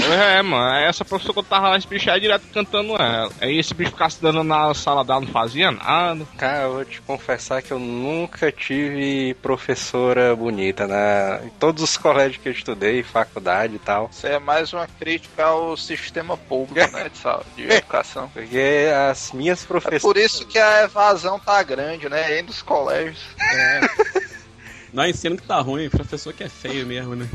[0.09, 3.29] É, mano, aí essa professora que eu tava lá, esse bicho aí direto cantando ela.
[3.41, 6.25] Aí esse bicho ficasse dando na sala dela, não fazia nada.
[6.37, 11.41] Cara, eu vou te confessar que eu nunca tive professora bonita, né?
[11.45, 14.09] Em todos os colégios que eu estudei, faculdade e tal.
[14.13, 18.29] Isso é mais uma crítica ao sistema público, né, de, saúde, de educação.
[18.29, 20.01] Porque as minhas É professoras.
[20.03, 23.19] por isso que a evasão tá grande, né, entre os colégios.
[24.95, 27.27] Não, ensino que tá ruim, professor que é feio mesmo, né?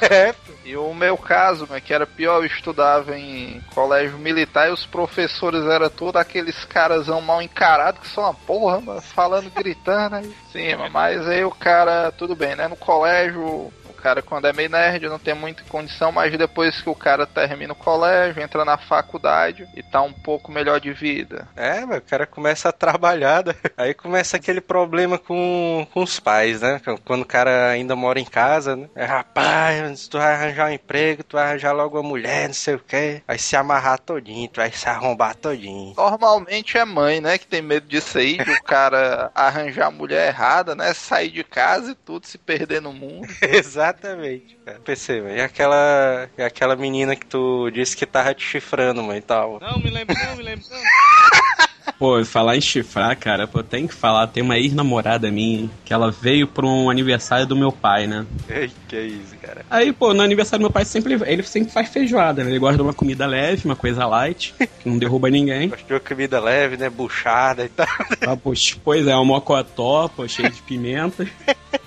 [0.00, 0.32] É,
[0.64, 4.86] e o meu caso, né, que era pior, eu estudava em colégio militar e os
[4.86, 10.32] professores eram todos aqueles carazão mal encarados que são uma porra, mas falando, gritando aí.
[10.52, 12.68] Sim, mas aí o cara, tudo bem, né?
[12.68, 16.94] No colégio, cara quando é meio nerd não tem muita condição, mas depois que o
[16.94, 21.48] cara termina o colégio, entra na faculdade e tá um pouco melhor de vida.
[21.56, 23.54] É, o cara começa a trabalhar, né?
[23.76, 26.80] aí começa aquele problema com, com os pais, né?
[27.04, 28.88] Quando o cara ainda mora em casa, né?
[28.94, 32.74] É, rapaz, tu vai arranjar um emprego, tu vai arranjar logo uma mulher, não sei
[32.74, 33.22] o quê.
[33.26, 35.94] Vai se amarrar todinho, tu vai se arrombar todinho.
[35.96, 40.28] Normalmente é mãe, né, que tem medo disso aí, de o cara arranjar a mulher
[40.28, 43.28] errada, né, sair de casa e tudo, se perder no mundo.
[43.90, 44.80] Exatamente, cara.
[45.22, 45.36] Mano.
[45.36, 49.58] E aquela, aquela menina que tu disse que tava te chifrando, mãe, e tal.
[49.60, 50.80] Não, me lembro não, me lembro não.
[51.98, 56.10] Pô, falar em chifrar, cara, pô, tem que falar, tem uma ex-namorada minha, que ela
[56.10, 58.26] veio pra um aniversário do meu pai, né?
[58.48, 59.64] Ei, que é isso, cara.
[59.70, 62.50] Aí, pô, no aniversário do meu pai sempre ele sempre faz feijoada, né?
[62.50, 65.68] Ele gosta de uma comida leve, uma coisa light, que não derruba ninguém.
[65.68, 66.88] Gosto de uma comida leve, né?
[66.88, 67.86] Buchada e tal.
[68.26, 71.26] Ah, pois, pois é, um mocotó, pô, cheio de pimenta.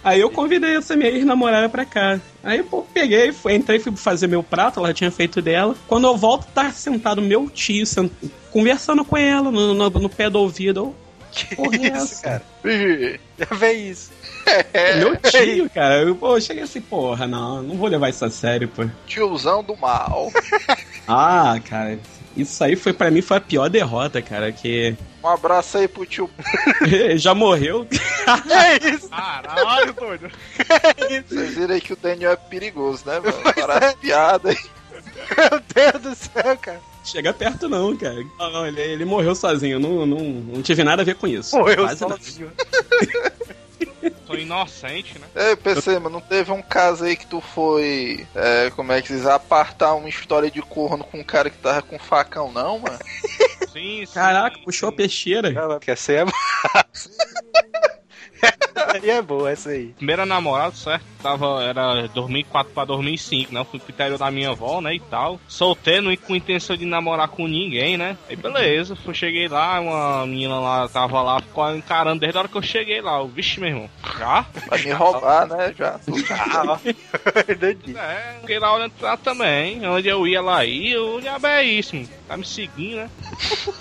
[0.04, 2.20] Aí eu convidei essa minha ex-namorada pra cá.
[2.44, 5.76] Aí, pô, peguei, fui, entrei, fui fazer meu prato, ela tinha feito dela.
[5.88, 8.12] Quando eu volto, tá sentado meu tio, sent...
[8.54, 10.96] conversando com ela no, no, no pé do ouvido.
[11.32, 12.22] Que Porra, é isso, essa?
[12.22, 12.44] cara?
[12.62, 14.12] Vê isso.
[15.00, 16.04] meu tio, cara.
[16.04, 18.86] Eu, pô, eu cheguei assim, porra, não, não vou levar isso a sério, pô.
[19.08, 20.32] Tiozão do mal.
[21.06, 22.00] Ah, cara,
[22.38, 26.06] isso aí foi para mim foi a pior derrota, cara, que Um abraço aí pro
[26.06, 26.30] tio.
[27.18, 27.86] já morreu.
[28.50, 30.32] É isso, Caralho, doido.
[31.28, 33.36] Vocês viram aí que o Daniel é perigoso, né, mano?
[33.68, 34.58] Parece piada aí.
[35.38, 36.80] meu Deus do céu, cara.
[37.04, 38.26] Chega perto não, cara.
[38.40, 41.58] Não, não, ele, ele morreu sozinho, não, não, não tive nada a ver com isso.
[41.58, 42.52] Morreu Quase sozinho.
[44.26, 45.28] Sou inocente, né?
[45.36, 49.10] Ei, PC, mas não teve um caso aí que tu foi, é, como é que
[49.10, 52.80] se diz, apartar uma história de corno com um cara que tava com facão, não,
[52.80, 53.00] mano?
[53.72, 54.14] Sim, sim.
[54.14, 55.54] Caraca, puxou a peixeira.
[55.80, 56.26] Quer ser
[58.88, 59.88] Aí é boa essa aí.
[59.98, 61.06] Primeira namorada, certo?
[61.22, 63.62] Tava, era 2004 pra 2005, né?
[63.62, 64.96] Eu fui pro interior da minha avó, né?
[64.96, 65.40] E tal.
[65.48, 68.18] Solteiro, não com intenção de namorar com ninguém, né?
[68.30, 72.50] Aí beleza, fui, cheguei lá, uma menina lá tava lá, ficou encarando desde a hora
[72.50, 73.20] que eu cheguei lá.
[73.20, 74.46] Eu, Vixe, meu irmão, já?
[74.68, 76.00] Vai me roubar, né, já.
[76.30, 76.78] Ah.
[77.60, 77.98] Doidinho.
[77.98, 79.86] É, fiquei lá olhando pra também.
[79.88, 82.10] Onde eu ia lá ia, o diabo é isso, mano.
[82.28, 83.10] Tá me seguindo, né?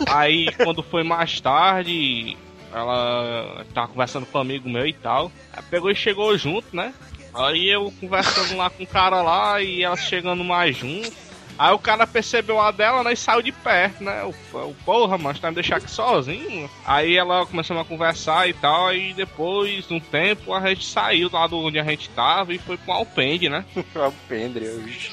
[0.09, 2.37] Aí quando foi mais tarde,
[2.73, 5.31] ela tava conversando com um amigo meu e tal.
[5.53, 6.95] Aí pegou e chegou junto, né?
[7.35, 11.13] Aí eu conversando lá com o cara lá e ela chegando mais junto.
[11.59, 14.25] Aí o cara percebeu a dela, né, e saiu de perto, né?
[14.25, 16.69] O, o porra, mas tá me deixar aqui sozinho.
[16.85, 21.29] Aí ela começou a conversar e tal, aí depois, de um tempo, a gente saiu
[21.33, 23.65] lá do onde a gente tava e foi pro Alpende, né?
[23.95, 25.13] Alpendre, o bicho,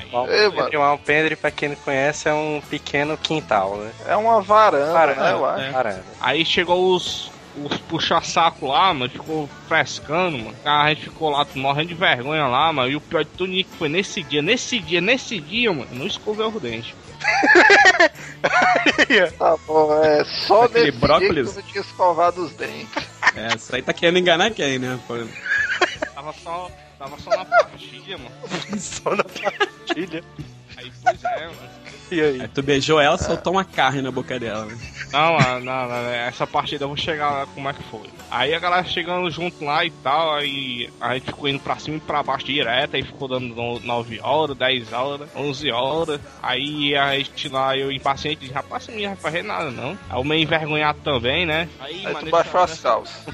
[0.00, 3.90] Ei, um alpendre, pra quem não conhece, é um pequeno quintal, né?
[4.06, 5.64] É uma varanda, Varanda, né, eu acho.
[5.64, 5.70] é.
[5.70, 6.04] Varanda.
[6.20, 10.56] Aí chegou os, os puxa-saco lá, mano, ficou frescando, mano.
[10.64, 12.90] A gente ficou lá morrendo de vergonha lá, mano.
[12.90, 15.88] E o pior de tudo é que foi nesse dia, nesse dia, nesse dia, mano,
[15.92, 16.94] não escoveu os dentes.
[19.38, 21.52] Tá bom, é só Aquele nesse brócolis.
[21.52, 22.88] dia que não tinha escovado os dentes.
[23.36, 24.98] É, isso aí tá querendo enganar quem, né?
[26.14, 26.70] Tava só,
[27.02, 28.30] tava só na partilha, mano.
[28.78, 30.22] Só na partilha.
[30.76, 31.82] Aí, pois é, mano.
[32.10, 32.40] E aí?
[32.42, 34.66] Aí tu beijou ela, soltou uma carne na boca dela.
[34.66, 34.78] né?
[35.12, 38.08] Não, não, não, essa partida eu vou chegar lá como é que foi.
[38.30, 41.96] Aí a galera chegando junto lá e tal, aí a gente ficou indo pra cima
[41.96, 46.20] e pra baixo direto, aí ficou dando no- 9 horas, 10 horas, 11 horas.
[46.42, 49.98] Aí a gente lá, eu impaciente, disse, rapaz, você não ia fazer nada não.
[50.08, 51.68] Aí eu meio envergonhado também, né?
[51.80, 53.24] Aí, Aí mas tu baixou as calças.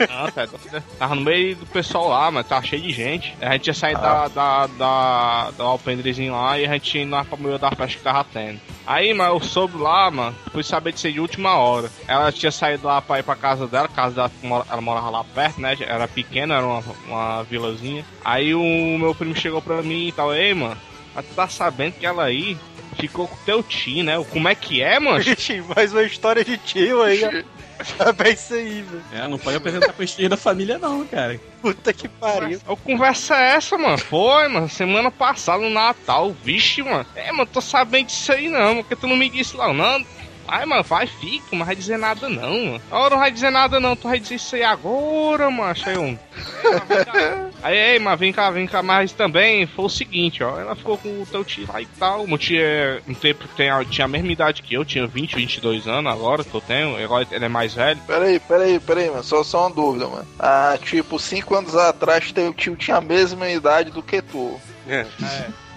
[0.00, 3.36] Não, tá, tá- tava no meio do pessoal lá, mas tava cheio de gente.
[3.40, 7.12] A gente ia sair da, da, da, da alpendrezinho lá e a gente ia indo
[7.12, 8.60] lá pra meio da festa que tava tendo.
[8.86, 11.90] Aí, mas eu soube lá, mano, fui saber de ser de última hora.
[12.06, 15.24] Ela tinha saído lá pra ir pra casa dela, a casa dela, ela morava lá
[15.24, 15.76] perto, né?
[15.80, 18.04] Era pequena, era uma, uma vilazinha.
[18.24, 20.76] Aí o meu primo chegou pra mim e tal, ei, mano,
[21.14, 22.56] mas tu tá sabendo que ela aí
[22.96, 24.22] ficou com teu tio, né?
[24.30, 25.22] Como é que é, mano?
[25.74, 27.44] Mais uma história de tio aí.
[28.26, 29.04] É isso aí, velho.
[29.12, 31.38] É, não pode apresentar pro estilo da família, não, cara.
[31.60, 32.60] Puta que pariu.
[32.66, 33.98] Eu conversa é essa, mano?
[33.98, 37.06] Foi, mano, semana passada no Natal, vixe, mano.
[37.14, 40.04] É, mano, tô sabendo disso aí não, porque tu não me disse lá, não.
[40.48, 42.82] Ai, mano, vai, fica, não vai dizer nada não, mano.
[42.90, 45.88] Não vai dizer nada não, tu vai dizer isso aí agora, macho.
[45.88, 46.18] Aí, eu,
[47.62, 50.58] aí, ei, mas vem cá, vem cá, mas também foi o seguinte, ó.
[50.58, 52.24] Ela ficou com o teu tio lá e tal.
[52.24, 55.06] O meu tio é um tempo que tem, tinha a mesma idade que eu, tinha
[55.06, 57.02] 20, 22 anos agora que eu tenho.
[57.02, 58.00] Agora ele é mais velho.
[58.06, 59.24] Peraí, peraí, peraí, mano.
[59.24, 60.26] Só, só uma dúvida, mano.
[60.38, 64.60] Ah, tipo, cinco anos atrás teu tio tinha a mesma idade do que tu.
[64.88, 65.06] É.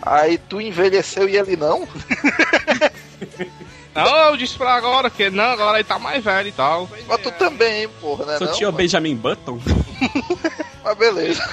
[0.01, 1.87] Aí tu envelheceu e ele não?
[4.05, 6.89] Não, eu disse pra agora que não, agora ele tá mais velho e tal.
[7.07, 8.37] Mas tu também, hein, porra, né?
[8.37, 8.77] Seu não, tio é o mano?
[8.77, 9.59] Benjamin Button?
[10.83, 11.43] Mas beleza.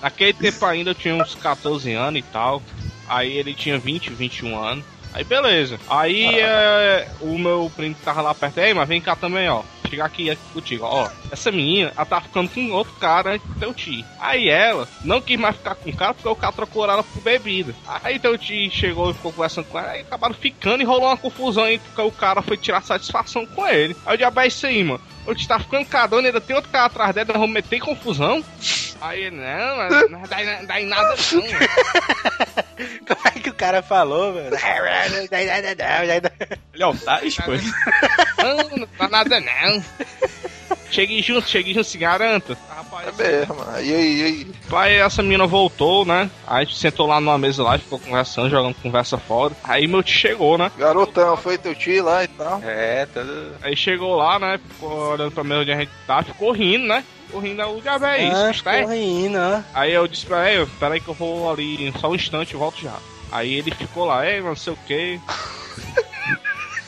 [0.00, 2.62] Naquele tempo ainda eu tinha uns 14 anos e tal.
[3.08, 4.84] Aí ele tinha 20, 21 anos.
[5.18, 5.80] Aí beleza.
[5.90, 9.64] Aí é, o meu primo que tava lá perto, ei, mas vem cá também, ó.
[9.90, 11.10] Chegar aqui, aqui contigo, ó.
[11.32, 14.04] Essa menina, ela tá ficando com outro cara teu tio.
[14.20, 17.20] Aí ela não quis mais ficar com o cara porque o cara trocou ela por
[17.20, 17.74] bebida.
[18.04, 19.90] Aí teu tio chegou e ficou conversando com ela.
[19.90, 23.66] Aí acabaram ficando e rolou uma confusão aí porque o cara foi tirar satisfação com
[23.66, 23.96] ele.
[24.06, 25.00] Aí o diabo é isso aí, mano.
[25.26, 27.80] O tio tá ficando cadão e ainda tem outro cara atrás dela, nós vamos meter
[27.80, 28.44] confusão.
[29.00, 31.42] Aí não, mas não dá, dá em nada não.
[33.38, 34.50] é que o cara falou, velho?
[36.74, 37.52] Ele é o Tais, pô.
[38.42, 39.82] Não, não dá nada não.
[40.90, 42.52] Cheguei junto, cheguei junto, se garanto.
[42.52, 43.80] É Rapaz, mesmo, mano.
[43.80, 44.46] E aí, e aí?
[44.72, 46.30] Aí essa menina voltou, né?
[46.46, 49.54] Aí a gente sentou lá numa mesa lá, e ficou conversando, jogando conversa fora.
[49.64, 50.70] Aí meu tio chegou, né?
[50.78, 52.60] Garotão, foi teu tio lá e tal.
[52.64, 53.54] É, tudo.
[53.62, 54.58] Aí chegou lá, né?
[54.68, 57.04] Ficou olhando pra mesa onde a gente tá, ficou rindo, né?
[57.26, 58.70] Ficou rindo, aí o diabo é isso, ah, tá?
[59.38, 59.60] ó.
[59.74, 62.80] Aí eu disse pra ele, peraí que eu vou ali só um instante, eu volto
[62.80, 62.94] já.
[63.30, 65.20] Aí ele ficou lá, ei, não sei o que.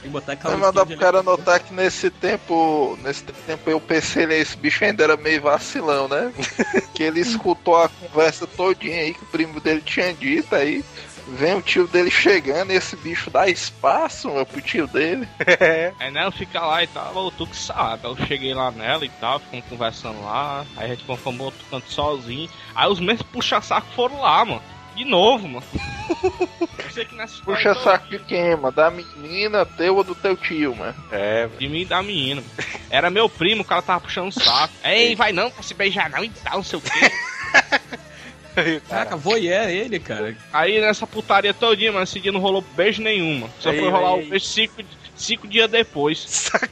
[0.01, 3.80] Tem que botar aquela Vai mandar pro cara notar que nesse tempo, nesse tempo eu
[3.80, 6.32] pensei nesse bicho ainda era meio vacilão, né?
[6.95, 10.82] que ele escutou a conversa todinha aí que o primo dele tinha dito aí.
[11.28, 15.28] Vem o tio dele chegando e esse bicho dá espaço, meu, pro tio dele.
[16.01, 18.05] Aí nela fica lá e tal, tu que sabe.
[18.05, 20.66] Aí eu cheguei lá nela e tal, ficamos conversando lá.
[20.76, 22.51] Aí a gente fomos outro canto sozinho.
[22.74, 24.62] Aí os mesmos puxa-saco foram lá, mano.
[24.97, 25.64] De novo, mano.
[26.84, 28.72] Eu sei que nessa história Puxa toda- saco de quem, mano?
[28.72, 30.95] Da menina teu ou do teu tio, mano?
[31.11, 32.43] É, De mim e da menina.
[32.91, 34.74] Era meu primo, o cara tava puxando o saco.
[34.84, 36.91] Ei, vai não, pra se beijar não e tal, não sei o quê.
[38.88, 40.36] Caraca, voyeur ele, cara.
[40.53, 43.49] Aí nessa putaria todinha, mano, esse dia não rolou beijo nenhuma.
[43.61, 44.82] Só Aí, foi rolar aí, o beijo cinco,
[45.14, 46.18] cinco dias depois.
[46.28, 46.68] Saca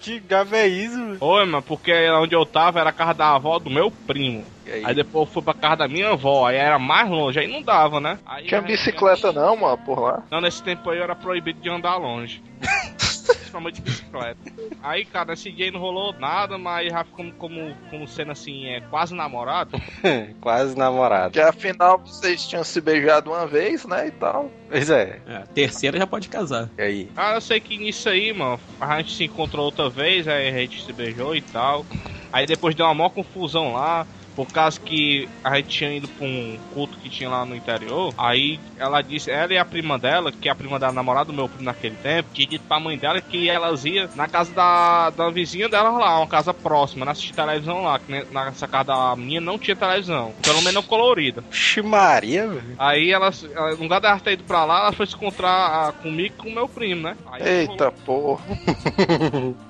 [0.00, 1.18] que diabo é isso, velho?
[1.20, 4.46] Oi, mano, porque onde eu tava era a casa da avó do meu primo.
[4.72, 4.82] Aí?
[4.84, 7.62] Aí depois eu fui pra casa da minha avó, aí era mais longe, aí não
[7.62, 8.18] dava, né?
[8.26, 10.22] Aí Tinha a gente- bicicleta não, mano, por lá.
[10.30, 12.42] Não, nesse tempo aí eu era proibido de andar longe.
[13.28, 14.38] Principalmente de bicicleta.
[14.82, 18.66] Aí, cara, esse dia aí não rolou nada, mas já ficamos como, como sendo assim,
[18.66, 19.80] é quase namorado.
[20.40, 21.32] Quase namorado.
[21.32, 24.50] Que afinal vocês tinham se beijado uma vez, né, e tal.
[24.70, 25.20] Pois é.
[25.26, 26.68] É, terceira já pode casar.
[26.78, 27.04] E aí?
[27.14, 30.52] Cara, eu sei que nisso aí, mano, a gente se encontrou outra vez, aí a
[30.52, 31.84] gente se beijou e tal.
[32.32, 34.06] Aí depois deu uma maior confusão lá.
[34.38, 38.14] Por causa que a gente tinha ido pra um culto que tinha lá no interior.
[38.16, 41.32] Aí ela disse, ela e a prima dela, que é a prima da namorada do
[41.32, 45.10] meu primo naquele tempo, tinha dito pra mãe dela que elas iam na casa da,
[45.10, 47.98] da vizinha dela lá, uma casa próxima, na assistir televisão lá.
[47.98, 50.32] Que ne- nessa casa da minha não tinha televisão.
[50.40, 51.42] Pelo menos colorida.
[51.50, 52.76] Ximaria, velho.
[52.78, 55.50] Aí elas, ela- no lugar dela ter ido pra lá, ela foi se encontrar
[55.88, 57.16] ah, comigo e com o meu primo, né?
[57.32, 58.44] Aí Eita porra.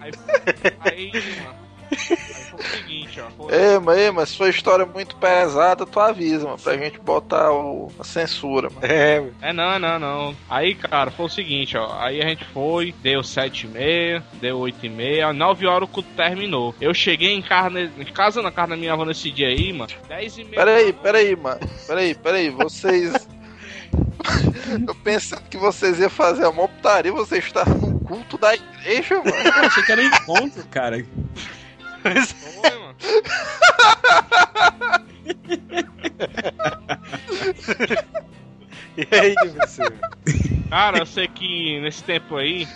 [0.00, 0.12] Aí,
[0.84, 1.10] aí,
[1.42, 1.54] mano,
[2.60, 3.50] o seguinte, ó.
[3.50, 7.52] Ei, mas, ei, mas sua história é muito pesada, tu avisa, mano, pra gente botar
[7.52, 8.86] o, a censura, mano.
[8.86, 10.36] É, é, não, não, não.
[10.48, 11.98] Aí, cara, foi o seguinte, ó.
[12.00, 15.92] Aí a gente foi, deu sete e meia, deu oito e meia, nove horas o
[15.92, 16.74] culto terminou.
[16.80, 19.72] Eu cheguei em casa, ne- em casa na casa da minha avó nesse dia aí,
[19.72, 20.54] mano, dez e meia.
[20.56, 21.60] Peraí, peraí, mano.
[21.86, 23.28] Peraí, peraí, vocês.
[24.86, 29.16] Eu pensando que vocês iam fazer a mó putaria, vocês estavam no culto da igreja,
[29.16, 29.30] mano.
[29.36, 31.04] Eu achei que era um encontro, cara.
[32.04, 32.94] Foi, mano.
[38.96, 39.82] E aí, você?
[40.70, 42.66] Cara, eu sei que nesse tempo aí,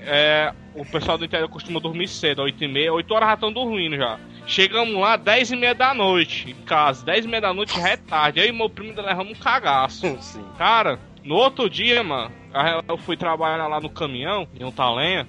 [0.00, 3.52] é, o pessoal do interior costuma dormir cedo, 8 e meia, 8 horas já estão
[3.52, 4.18] dormindo já.
[4.46, 7.88] Chegamos lá 10 e meia da noite, em casa, 10 e meia da noite já
[7.88, 8.40] é tarde.
[8.40, 10.14] Aí e meu primo levamos um cagaço.
[10.20, 10.44] Sim.
[10.58, 12.30] Cara, no outro dia, mano,
[12.86, 15.26] eu fui trabalhar lá no caminhão, em um talenha,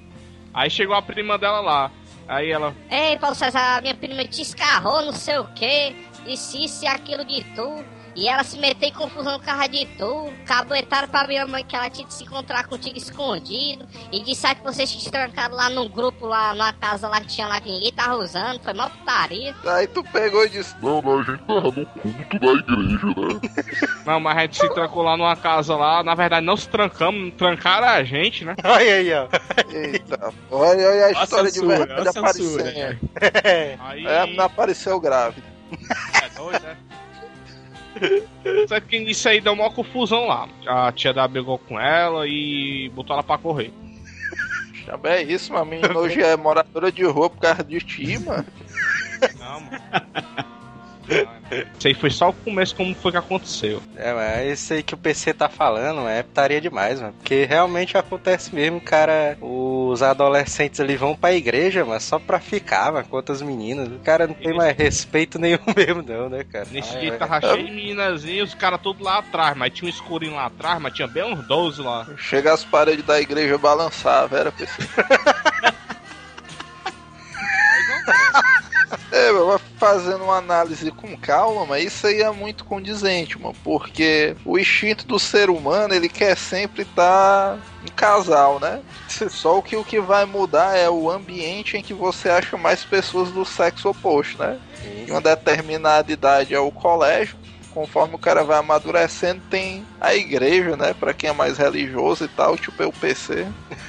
[0.53, 1.91] aí chegou a prima dela lá.
[2.31, 6.85] Aí ela, Ei, Paulo César, minha prima te escarrou, não sei o quê, disse isso
[6.85, 7.83] e aquilo de tu.
[8.15, 10.31] E ela se meteu em confusão com a de tu.
[10.45, 13.87] Caboetaram pra minha mãe que ela tinha que se encontrar contigo escondido.
[14.11, 17.47] E disseram que vocês se trancaram lá num grupo, lá numa casa lá que tinha
[17.47, 18.61] lá que ninguém tava usando.
[18.61, 19.55] Foi mó putaria.
[19.65, 23.91] Aí tu pegou e disse: Não, não, a gente tava no culto da igreja, né?
[24.05, 26.03] Não, mas a gente se trancou lá numa casa lá.
[26.03, 28.55] Na verdade, não se trancamos, trancaram a gente, né?
[28.63, 29.27] Olha aí, ó.
[29.71, 32.99] Eita, olha, olha a Ó a história de verdade aparecendo.
[33.79, 34.05] Aí.
[34.07, 35.47] É, não apareceu grávida.
[36.21, 36.77] É doido, né?
[38.67, 40.47] Só que isso aí deu uma confusão lá.
[40.67, 43.71] A tia da brigou com ela e botou ela pra correr.
[44.85, 48.17] Também é isso, mas a menina hoje é moradora de rua por causa de ti,
[48.19, 48.45] mano.
[49.39, 50.51] Não, mano.
[51.77, 53.81] Isso aí foi só o começo, como foi que aconteceu.
[53.95, 57.13] É, mas é isso aí que o PC tá falando é putaria demais, mano.
[57.17, 59.37] Porque realmente acontece mesmo, cara.
[59.41, 63.89] Os adolescentes ali vão pra igreja, mas só pra ficar, mano, com outras meninas.
[63.89, 66.67] O cara não tem mais respeito nenhum mesmo, não, né, cara?
[66.71, 67.17] Nesse dia é.
[67.17, 70.81] tava cheio de meninazinhas, os caras todos lá atrás, mas tinha um escurinho lá atrás,
[70.81, 72.07] mas tinha bem uns 12 lá.
[72.17, 74.87] Chega as paredes da igreja balançavam, era pessoa.
[79.11, 79.29] É,
[79.77, 85.05] fazendo uma análise com calma, mas isso aí é muito condizente, mano, porque o instinto
[85.05, 88.81] do ser humano, ele quer sempre estar em casal, né?
[89.29, 93.31] Só que o que vai mudar é o ambiente em que você acha mais pessoas
[93.31, 94.59] do sexo oposto, né?
[94.85, 97.37] Em uma determinada idade é o colégio,
[97.73, 100.93] conforme o cara vai amadurecendo, tem a igreja, né?
[100.93, 103.47] Pra quem é mais religioso e tal, tipo o PC.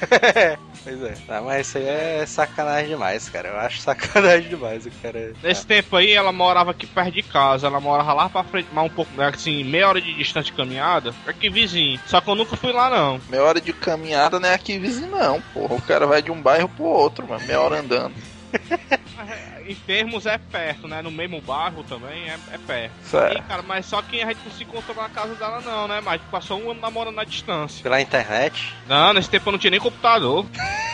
[0.83, 1.13] Pois é.
[1.25, 3.49] Tá, mas isso aí é sacanagem demais, cara.
[3.49, 5.31] Eu acho sacanagem demais, o cara.
[5.41, 7.67] Nesse tempo aí, ela morava aqui perto de casa.
[7.67, 11.13] Ela morava lá pra frente, mais um pouco, assim, meia hora de distância de caminhada.
[11.25, 11.99] Aqui vizinho.
[12.05, 13.21] Só que eu nunca fui lá, não.
[13.29, 15.75] Meia hora de caminhada não é aqui vizinho, não, porra.
[15.75, 17.45] O cara vai de um bairro pro outro, mano.
[17.45, 18.13] Meia hora andando.
[19.67, 21.01] Em termos é perto, né?
[21.01, 22.93] No mesmo bairro também é, é perto.
[23.09, 23.37] Certo.
[23.37, 26.01] E, cara, mas só que a gente não se encontrou na casa dela, não, né?
[26.01, 27.81] Mas passou um ano namorando na distância.
[27.83, 28.73] Pela internet.
[28.87, 30.45] Não, nesse tempo eu não tinha nem computador.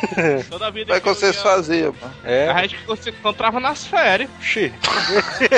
[0.50, 2.14] Toda vida Como é que vocês ia- faziam, mano?
[2.24, 2.50] É.
[2.50, 4.30] A gente se encontrava nas férias.
[4.42, 4.72] Xi.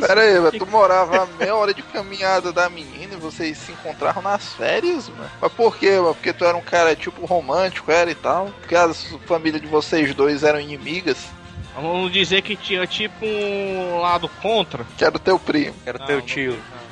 [0.00, 0.58] Pera aí, velho.
[0.58, 5.08] Tu morava a meia hora de caminhada da menina e vocês se encontravam nas férias,
[5.08, 5.30] mano?
[5.40, 6.14] Mas por quê, mano?
[6.14, 8.46] Porque tu era um cara, tipo, romântico, era e tal?
[8.60, 8.92] Porque a
[9.26, 11.26] família de vocês dois eram inimigas?
[11.76, 14.84] Vamos dizer que tinha tipo um lado contra.
[14.96, 15.74] Que era o teu primo.
[15.84, 16.52] Era Não, teu não- tio.
[16.52, 16.86] não, não.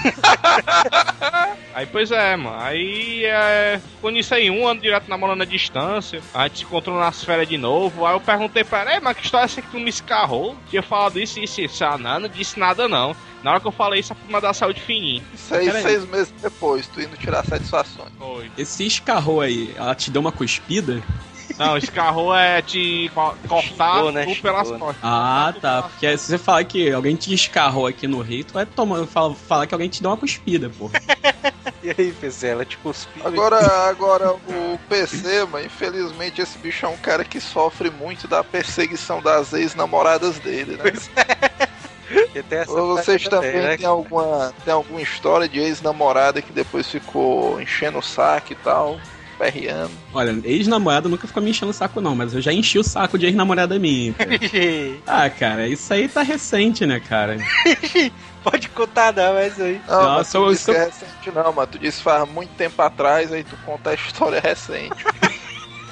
[1.74, 2.56] aí, pois é, mano.
[2.60, 6.20] Aí é, ficou nisso aí, um ano direto namorando à distância.
[6.34, 8.06] A gente se encontrou nas férias de novo.
[8.06, 10.56] Aí eu perguntei pra ela, "Ei, mas que história é essa que tu me escarrou?
[10.68, 11.84] Tinha falado isso, isso, isso.
[11.84, 13.14] Ah, não, não disse nada não.
[13.42, 15.22] Na hora que eu falei isso, a prima da saúde fininha.
[15.32, 15.70] Isso aí.
[15.82, 18.10] seis meses depois, tu indo tirar satisfações.
[18.18, 18.50] Foi.
[18.58, 21.02] Esse escarrou aí, ela te deu uma cuspida?
[21.58, 24.24] Não, escarrou é te co- cortar Chegou, né?
[24.40, 24.78] pelas Chegou, né?
[24.78, 24.96] costas.
[25.02, 25.82] Ah, tá.
[25.82, 29.34] Porque se você falar que alguém te escarrou aqui no Rio, tu vai tomar, fala,
[29.34, 30.90] falar que alguém te deu uma cuspida, pô.
[31.82, 33.26] E aí, PC, ela te cuspiu.
[33.26, 38.44] Agora, agora o PC, mano, infelizmente esse bicho é um cara que sofre muito da
[38.44, 40.92] perseguição das ex-namoradas dele, né?
[42.48, 46.86] Tem essa Ou vocês também né, têm alguma, tem alguma história de ex-namorada que depois
[46.88, 49.00] ficou enchendo o saco e tal,
[49.40, 49.90] perreando?
[50.12, 53.18] Olha, ex-namorada nunca ficou me enchendo o saco, não, mas eu já enchi o saco
[53.18, 54.12] de ex-namorada minha.
[54.12, 54.30] cara.
[55.06, 57.36] Ah, cara, isso aí tá recente, né, cara?
[58.44, 59.80] Pode contar, não, mas aí.
[59.88, 62.28] Não, Não, mas sou- tu disse sou- que é recente não, mas tu disse faz
[62.28, 64.94] muito tempo atrás, aí tu conta a história recente.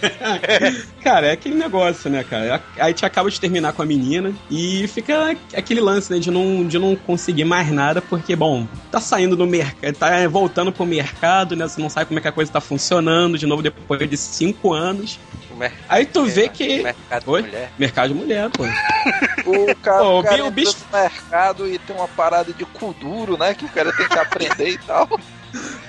[1.03, 2.63] Cara, é aquele negócio, né, cara?
[2.79, 6.67] A gente acaba de terminar com a menina e fica aquele lance, né, de não,
[6.67, 11.57] de não conseguir mais nada, porque, bom, tá saindo do mercado, tá voltando pro mercado,
[11.57, 11.67] né?
[11.67, 14.73] Você não sabe como é que a coisa tá funcionando, de novo depois de cinco
[14.73, 15.19] anos.
[15.89, 16.83] Aí tu vê que.
[16.83, 17.43] Mercado Oi?
[17.43, 17.73] de mulher.
[17.79, 18.65] Mercado de mulher, pô.
[18.65, 22.95] O cara, Ô, o cara o bicho- no mercado e tem uma parada de cu
[23.01, 23.55] duro, né?
[23.55, 25.09] Que o cara tem que aprender e tal.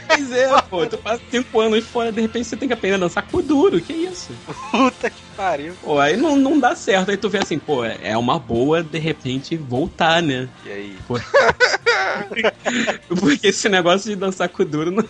[0.09, 2.99] Pois é, pô, tu passa cinco anos fora, de repente você tem que aprender a
[2.99, 4.33] dançar com duro, que isso?
[4.71, 5.75] Puta que pariu.
[5.81, 8.97] Pô, aí não, não dá certo, aí tu vê assim, pô, é uma boa de
[8.97, 10.49] repente voltar, né?
[10.65, 10.97] E aí?
[13.07, 15.05] Porque esse negócio de dançar com duro não,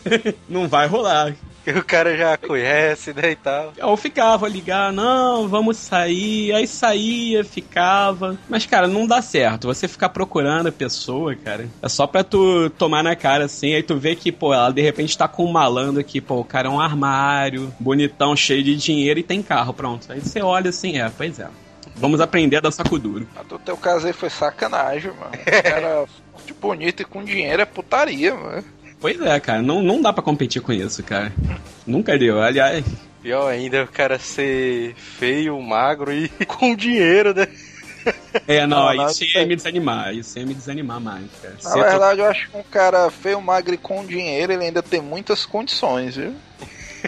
[0.50, 1.34] não vai rolar.
[1.72, 3.74] Que o cara já conhece, né, e tal.
[3.78, 8.38] Eu ficava ligar, não, vamos sair, aí saía, ficava.
[8.50, 9.68] Mas, cara, não dá certo.
[9.68, 13.84] Você ficar procurando a pessoa, cara, é só pra tu tomar na cara assim, aí
[13.84, 16.68] tu vê que, pô, ela de repente tá com um malandro aqui, pô, o cara
[16.68, 20.12] é um armário, bonitão, cheio de dinheiro e tem carro, pronto.
[20.12, 21.48] Aí você olha assim, é, pois é.
[21.96, 23.28] Vamos aprender a dançar com duro.
[23.36, 25.32] Mas no teu caso aí foi sacanagem, mano.
[25.34, 26.08] O cara
[26.40, 28.64] forte, bonito e com dinheiro é putaria, mano.
[29.00, 31.32] Pois é, cara, não, não dá pra competir com isso, cara.
[31.88, 32.41] Nunca deu.
[32.41, 32.84] Aliás,
[33.22, 37.47] Pior ainda é o cara ser feio, magro e com dinheiro, né?
[38.47, 40.14] É, não, Não, isso ia me desanimar.
[40.16, 41.58] Isso ia me desanimar mais, cara.
[41.62, 45.02] Na verdade, eu acho que um cara feio, magro e com dinheiro, ele ainda tem
[45.02, 46.34] muitas condições, viu?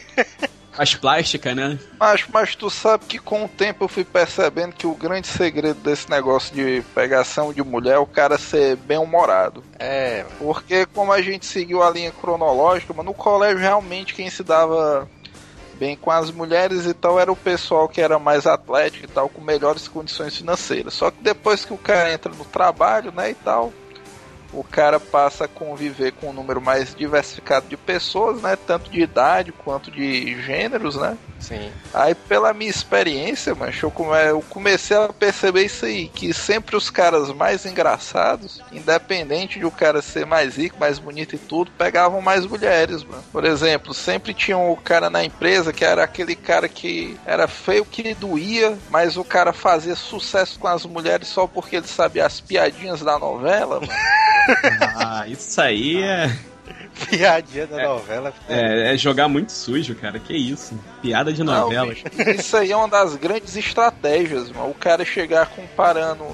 [0.78, 1.78] As plásticas, né?
[1.99, 5.80] Mas, mas tu sabe que com o tempo eu fui percebendo que o grande segredo
[5.82, 9.63] desse negócio de pegação de mulher é o cara ser bem-humorado.
[9.78, 14.43] É, Porque como a gente seguiu a linha cronológica, mas no colégio realmente quem se
[14.43, 15.09] dava
[15.82, 19.28] bem com as mulheres e tal era o pessoal que era mais atlético e tal,
[19.28, 20.93] com melhores condições financeiras.
[20.93, 23.74] Só que depois que o cara entra no trabalho, né, e tal,
[24.53, 29.01] o cara passa a conviver com um número mais diversificado de pessoas, né, tanto de
[29.01, 31.17] idade quanto de gêneros, né?
[31.39, 31.71] sim.
[31.93, 36.75] Aí, pela minha experiência, mancho, eu, come- eu comecei a perceber isso aí, que sempre
[36.75, 41.71] os caras mais engraçados, independente de o cara ser mais rico, mais bonito e tudo,
[41.71, 43.23] pegavam mais mulheres, mano.
[43.31, 47.85] Por exemplo, sempre tinha o cara na empresa que era aquele cara que era feio
[47.85, 52.39] que doía, mas o cara fazia sucesso com as mulheres só porque ele sabia as
[52.39, 53.91] piadinhas da novela, mano.
[54.95, 56.31] Ah, isso aí é,
[57.09, 58.33] Piadinha da novela.
[58.47, 60.19] é, é jogar muito sujo, cara.
[60.19, 60.77] Que isso?
[61.01, 61.93] Piada de Não, novela.
[62.37, 64.69] isso aí é uma das grandes estratégias, mano.
[64.69, 66.25] O cara chegar comparando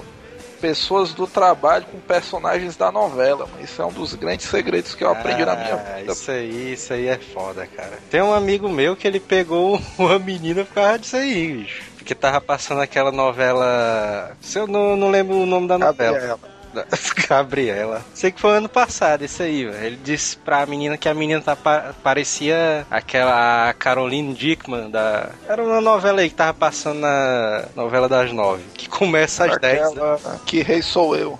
[0.60, 3.62] pessoas do trabalho com personagens da novela, mano.
[3.64, 6.12] Isso é um dos grandes segredos que eu aprendi na minha Ah, vida.
[6.12, 7.98] Isso aí, isso aí é foda, cara.
[8.10, 11.82] Tem um amigo meu que ele pegou uma menina por causa disso aí, bicho.
[11.96, 14.32] Porque tava passando aquela novela.
[14.40, 16.12] Se eu não, não lembro o nome da novela.
[16.18, 16.57] Gabriela.
[17.28, 18.02] Gabriela.
[18.14, 19.84] Sei que foi ano passado isso aí, velho.
[19.86, 25.30] Ele disse pra menina que a menina tá, pa- parecia aquela Caroline Dickman da.
[25.48, 28.62] Era uma novela aí que tava passando na novela das nove.
[28.74, 29.92] Que começa às dez.
[29.94, 30.18] Né?
[30.46, 31.38] Que rei sou eu.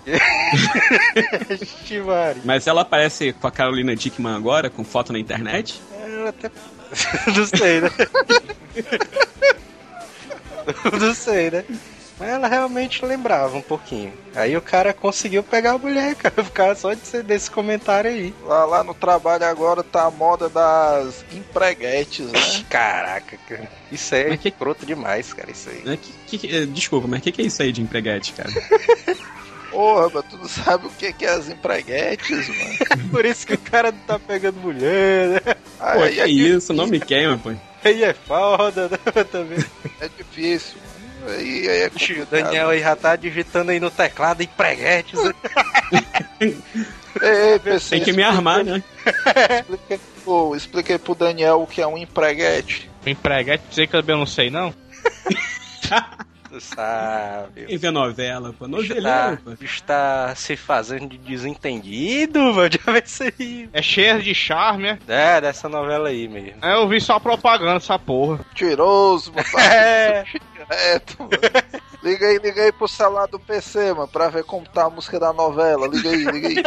[2.45, 5.81] Mas ela aparece com a Carolina Dickman agora, com foto na internet?
[6.07, 6.49] Eu até.
[7.35, 7.89] não sei, né?
[10.99, 11.63] não sei, né?
[12.19, 14.11] Mas ela realmente lembrava um pouquinho.
[14.35, 18.33] Aí o cara conseguiu pegar a mulher, cara, causa só de ser desse comentário aí.
[18.43, 22.39] Lá, lá no trabalho agora tá a moda das empreguetes, né?
[22.69, 23.71] Caraca, cara.
[23.91, 25.81] Isso aí é que- escroto demais, cara, isso aí.
[25.93, 25.97] É,
[26.27, 28.49] que- que- é, desculpa, mas o que, que é isso aí de empreguete, cara?
[29.71, 33.09] Porra, mas tu não sabe o que que é as empreguetes, mano.
[33.11, 35.39] Por isso que o cara não tá pegando mulher, né?
[35.77, 36.73] Pô, Aí que é, isso?
[36.73, 37.51] Não me queima, pô.
[37.83, 39.23] Aí é foda, né?
[39.31, 39.59] Também.
[40.01, 40.98] é difícil, mano.
[41.31, 42.27] Aí, aí é O complicado.
[42.29, 45.19] Daniel aí já tá digitando aí no teclado empreguetes.
[46.41, 46.55] Ei,
[47.21, 48.83] ei, PC, Tem que me armar, né?
[49.59, 52.89] Explica, pô, explica aí pro Daniel o que é um empreguete.
[53.05, 54.73] Empreguete, dizer que eu também não sei, não?
[56.49, 57.65] Tu sabe.
[57.67, 58.67] Quem vê novela, pô.
[58.67, 59.51] Noveleiro, pô.
[59.63, 62.69] está se fazendo de desentendido, mano.
[62.71, 63.69] Já vai ser aí.
[63.71, 64.97] É cheio de charme, é?
[65.07, 66.65] É, dessa novela aí mesmo.
[66.65, 68.39] É, Eu vi só propaganda essa porra.
[68.49, 69.47] Mentiroso, mano.
[69.59, 70.23] É.
[70.23, 71.31] Direto, mano.
[72.01, 75.19] Liga aí, liga aí pro celular do PC, mano, pra ver como tá a música
[75.19, 75.87] da novela.
[75.87, 76.63] Liga aí, liga aí.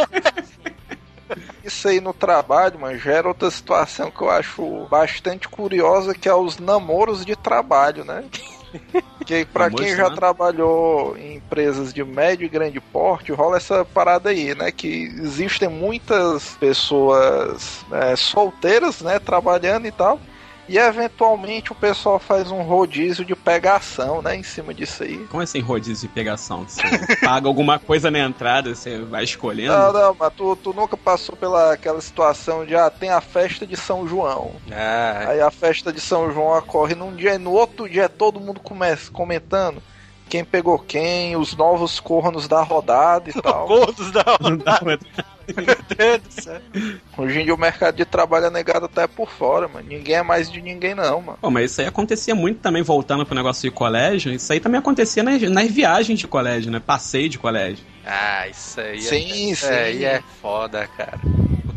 [1.63, 6.35] Isso aí no trabalho, mano, gera outra situação que eu acho bastante curiosa, que é
[6.35, 8.23] os namoros de trabalho, né?
[9.25, 10.15] Que pra Namoros, quem já né?
[10.15, 14.71] trabalhou em empresas de médio e grande porte, rola essa parada aí, né?
[14.71, 19.19] Que existem muitas pessoas né, solteiras, né?
[19.19, 20.19] Trabalhando e tal.
[20.67, 24.35] E eventualmente o pessoal faz um rodízio de pegação, né?
[24.35, 25.17] Em cima disso aí.
[25.27, 26.65] Como assim rodízio de pegação?
[26.67, 26.81] Você
[27.23, 29.73] paga alguma coisa na entrada, você vai escolhendo?
[29.75, 33.67] Não, não, mas tu, tu nunca passou pela aquela situação de ah, tem a festa
[33.67, 34.51] de São João.
[34.71, 38.39] Ah, Aí a festa de São João ocorre num dia e no outro dia todo
[38.39, 39.83] mundo começa comentando
[40.29, 43.67] quem pegou quem, os novos cornos da rodada e tal.
[43.67, 44.97] gordos da Não dá pra-
[45.47, 46.61] Meu Deus do céu.
[47.17, 49.87] Hoje em dia o mercado de trabalho é negado até por fora, mano.
[49.87, 51.37] Ninguém é mais de ninguém não, mano.
[51.41, 54.31] Pô, mas isso aí acontecia muito também, voltando pro negócio de colégio.
[54.31, 56.79] Isso aí também acontecia nas, nas viagens de colégio, né?
[56.79, 57.83] Passeio de colégio.
[58.05, 59.01] Ah, isso aí.
[59.01, 59.73] Sim, é, isso sim.
[59.73, 61.19] aí é foda, cara.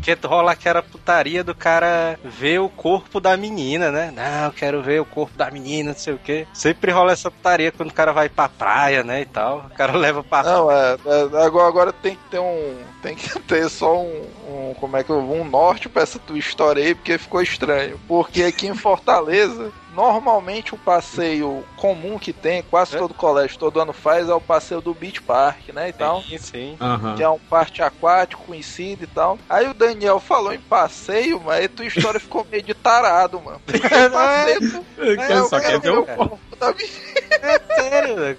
[0.07, 4.13] Porque rola aquela putaria do cara ver o corpo da menina, né?
[4.15, 6.47] Não, eu quero ver o corpo da menina, não sei o quê.
[6.53, 9.21] Sempre rola essa putaria quando o cara vai pra praia, né?
[9.21, 9.65] E tal.
[9.69, 10.43] O cara leva pra.
[10.43, 12.77] Não, é, é, agora, agora tem que ter um.
[13.07, 14.21] Tem que ter só um.
[14.47, 15.37] um como é que eu vou?
[15.37, 17.99] Um norte pra essa tua história aí, porque ficou estranho.
[18.07, 22.99] Porque aqui em Fortaleza, normalmente o passeio comum que tem, quase É.
[22.99, 25.89] todo colégio todo ano faz, é o passeio do Beach Park, né?
[25.89, 26.21] E tal.
[26.23, 26.77] Sim, sim.
[26.81, 27.15] Aham.
[27.15, 29.37] Que é um parque aquático conhecido e tal.
[29.49, 33.61] Aí o Daniel falou em passeio, mas aí tua história ficou meio de tarado, mano.
[34.11, 34.85] Passeio.
[35.17, 36.05] Quer- só quer ver o.
[37.41, 38.35] É sério, né?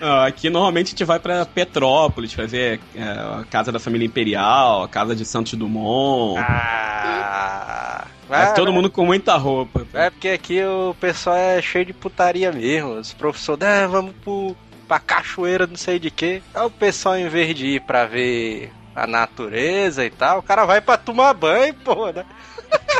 [0.00, 4.06] Ó, Aqui normalmente a gente vai pra Petrópolis, vai ver é, a casa da família
[4.06, 6.38] Imperial, a casa de Santos Dumont.
[6.38, 8.04] Ah.
[8.30, 9.86] é Ah, todo mundo com muita roupa.
[9.92, 12.94] É porque aqui o pessoal é cheio de putaria mesmo.
[12.94, 14.56] Os professores, ah, vamos pro,
[14.88, 16.42] pra cachoeira, não sei de quê.
[16.54, 20.64] Aí o pessoal, em vez de ir pra ver a natureza e tal, o cara
[20.64, 22.24] vai pra tomar banho, pô, né?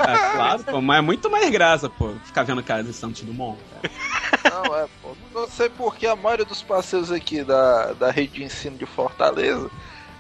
[0.01, 3.59] Ah, claro, pô, mas é muito mais graça, pô, ficar vendo cara de Santos Dumont.
[3.71, 3.95] Cara.
[4.55, 5.15] Não, é, pô.
[5.35, 9.71] Não sei porque a maioria dos passeios aqui da, da rede de ensino de Fortaleza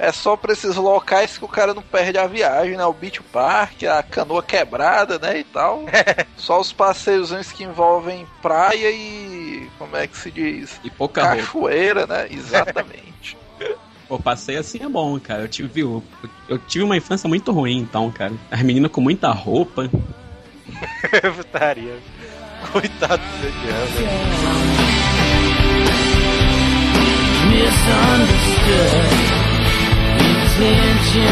[0.00, 2.84] é só pra esses locais que o cara não perde a viagem, né?
[2.86, 5.40] O Beach Park, a canoa quebrada, né?
[5.40, 5.84] E tal.
[6.36, 9.68] só os passeios que envolvem praia e.
[9.78, 10.80] Como é que se diz?
[10.82, 11.36] E pouca roupa.
[11.36, 12.28] Cachoeira, né?
[12.30, 13.09] Exatamente.
[14.10, 15.42] Pô, passeio assim é bom, cara.
[15.42, 16.02] Eu tive, viu,
[16.48, 18.34] eu tive uma infância muito ruim, então, cara.
[18.50, 19.88] As meninas com muita roupa.
[21.36, 21.96] Putaria.
[22.72, 23.86] Coitado do Daniel,
[27.50, 29.30] Misunderstood
[30.60, 31.30] intentions.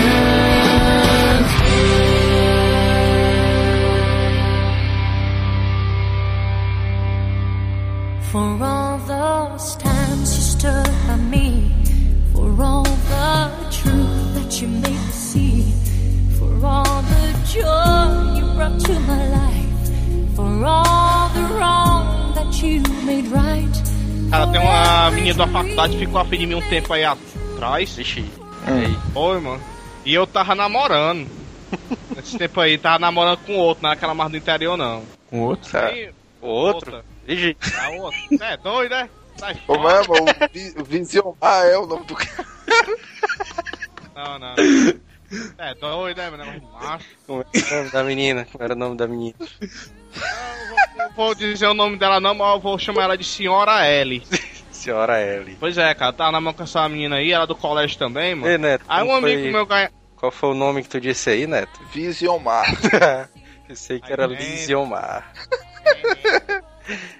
[8.30, 11.77] For all those times you stood by me,
[12.38, 15.62] for all the truth that you made me see,
[16.38, 22.80] for all the joy you brought to my life, for all the wrong that you
[23.04, 23.74] made right.
[24.30, 27.96] Cara, tem uma menina da faculdade que ficou afim de mim um tempo aí atrás.
[27.96, 28.24] Vixe.
[29.14, 29.60] Oi, mano.
[30.04, 31.26] E eu tava namorando.
[32.14, 35.02] Nesse tempo aí, tava namorando com outro, não era aquela mais do interior, não.
[35.28, 35.76] Com outro?
[35.78, 36.10] Aí,
[36.40, 36.92] O outro?
[36.92, 37.04] outra.
[37.26, 37.56] Vixe.
[37.80, 38.18] A outra.
[38.42, 39.08] É doido, né?
[39.38, 40.02] Sai Como fora.
[40.04, 40.26] é, mano?
[40.30, 42.46] O Vi- O Visionmar é o nome do cara.
[44.14, 44.54] Não, não.
[45.58, 46.70] É doido, né, mano?
[46.72, 47.04] Macho.
[47.26, 48.46] Como era o nome da menina?
[48.50, 49.34] Como era o nome da menina?
[49.38, 53.24] Não, vou, não vou dizer o nome dela não, mas eu vou chamar ela de
[53.24, 54.22] Senhora L.
[54.72, 55.56] Senhora Ellie.
[55.60, 58.50] Pois é, cara, tava namorando com essa menina aí, ela é do colégio também, mano.
[58.50, 58.84] Ei, Neto.
[58.88, 59.90] Aí um amigo foi- meu ganha.
[60.16, 61.80] Qual foi o nome que tu disse aí, Neto?
[61.92, 62.66] Visionmar.
[63.68, 64.36] Pensei que Aí era vem.
[64.38, 65.32] Lisiomar.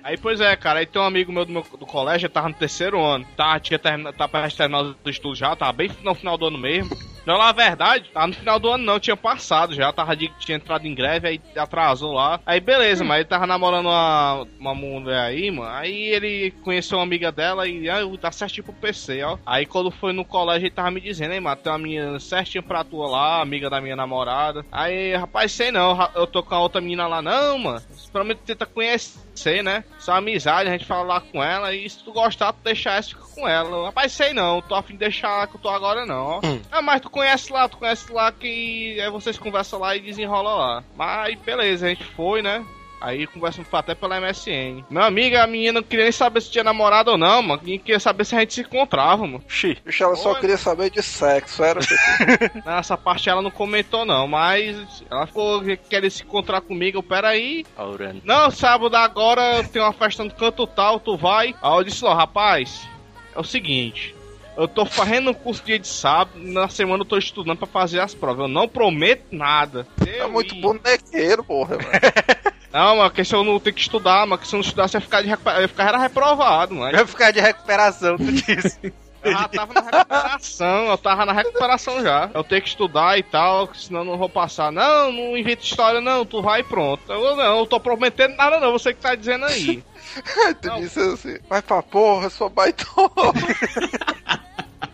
[0.02, 2.54] Aí, pois é, cara, aí tem um amigo meu do, meu, do colégio, tava no
[2.54, 3.26] terceiro ano.
[3.36, 6.58] Tá, tinha termina, tá pra terminar os estudos já, tava bem no final do ano
[6.58, 6.96] mesmo.
[7.28, 10.56] Não, na verdade, tava no final do ano não, tinha passado já, tava de, tinha
[10.56, 12.40] entrado em greve, aí atrasou lá.
[12.46, 15.70] Aí beleza, mas ele tava namorando uma, uma mulher aí, mano.
[15.70, 19.36] Aí ele conheceu uma amiga dela e ah, dá certinho pro PC, ó.
[19.44, 22.62] Aí quando foi no colégio, ele tava me dizendo, hein, mano, tem uma menina certinha
[22.62, 24.64] pra tua lá, amiga da minha namorada.
[24.72, 27.82] Aí, rapaz, sei não, eu tô com a outra menina lá, não, mano.
[28.10, 29.84] Pelo menos tenta conhecer, né?
[29.98, 33.10] Só amizade, a gente fala lá com ela e se tu gostar, tu deixar essa,
[33.10, 33.86] fica com ela.
[33.86, 36.40] Rapaz, sei não, tô a fim de deixar lá que eu tô agora não, ó.
[36.70, 40.54] Ah, mas tu conhece lá, tu conhece lá que aí vocês conversam lá e desenrola
[40.54, 40.84] lá.
[40.96, 42.64] Mas beleza, a gente foi, né?
[43.00, 44.84] Aí conversamos até pela MSN.
[44.90, 47.62] Meu amigo, a menina não queria nem saber se tinha namorado ou não, mano.
[47.62, 49.42] Quem queria saber se a gente se encontrava, mano.
[49.46, 49.78] Xi.
[49.84, 51.80] Bicho, ela só queria saber de sexo, era
[52.66, 54.26] Nessa parte ela não comentou, não.
[54.26, 56.98] Mas ela ficou querendo se encontrar comigo.
[56.98, 58.20] Eu, Peraí, Aurano.
[58.24, 61.54] Não, sábado agora tem uma festa no canto tal, tu vai.
[61.62, 62.88] Aí eu disse, ó, rapaz,
[63.34, 64.14] é o seguinte.
[64.56, 68.00] Eu tô fazendo um curso dia de sábado, na semana eu tô estudando pra fazer
[68.00, 68.40] as provas.
[68.42, 69.86] Eu não prometo nada.
[70.04, 70.60] É Eu muito ir.
[70.60, 71.88] bonequeiro, porra, mano.
[72.72, 74.88] Não, mano, que se eu não tenho que estudar, mano, que se eu não estudar,
[74.88, 75.54] você ia ficar, de recuper...
[75.54, 76.96] eu ia ficar era reprovado, mano.
[76.96, 78.92] Vai ficar de recuperação, tu disse.
[79.20, 82.30] Eu já tava na recuperação, eu tava na recuperação já.
[82.32, 84.70] Eu tenho que estudar e tal, senão eu não vou passar.
[84.70, 87.02] Não, não inventa história, não, tu vai e pronto.
[87.12, 89.82] Eu não, eu tô prometendo nada não, você que tá dizendo aí.
[90.62, 90.80] tu Não.
[90.80, 93.10] disse assim, vai pra porra, sua baitola.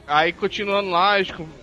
[0.06, 1.16] Aí continuando lá,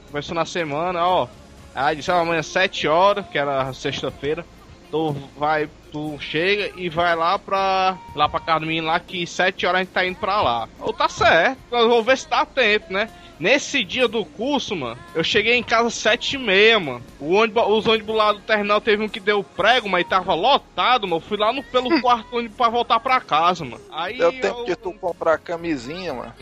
[0.08, 1.28] conversou na semana, ó.
[1.74, 4.46] Aí disse, ó, amanhã 7 horas, que era sexta-feira,
[4.92, 7.98] tu vai, tu chega e vai lá pra.
[8.14, 10.70] lá pra casa do menino lá, que 7 horas a gente tá indo pra lá.
[10.80, 13.10] Ou tá certo, eu vou ver se dá tempo, né?
[13.40, 17.02] Nesse dia do curso, mano, eu cheguei em casa sete e meia, mano.
[17.20, 21.08] O ônibus, os ônibus lá do terminal teve um que deu prego, mas tava lotado,
[21.08, 21.16] mano.
[21.16, 23.82] Eu fui lá no, pelo quarto ônibus pra voltar pra casa, mano.
[23.92, 26.34] Aí Deu tempo de tu comprar camisinha, mano.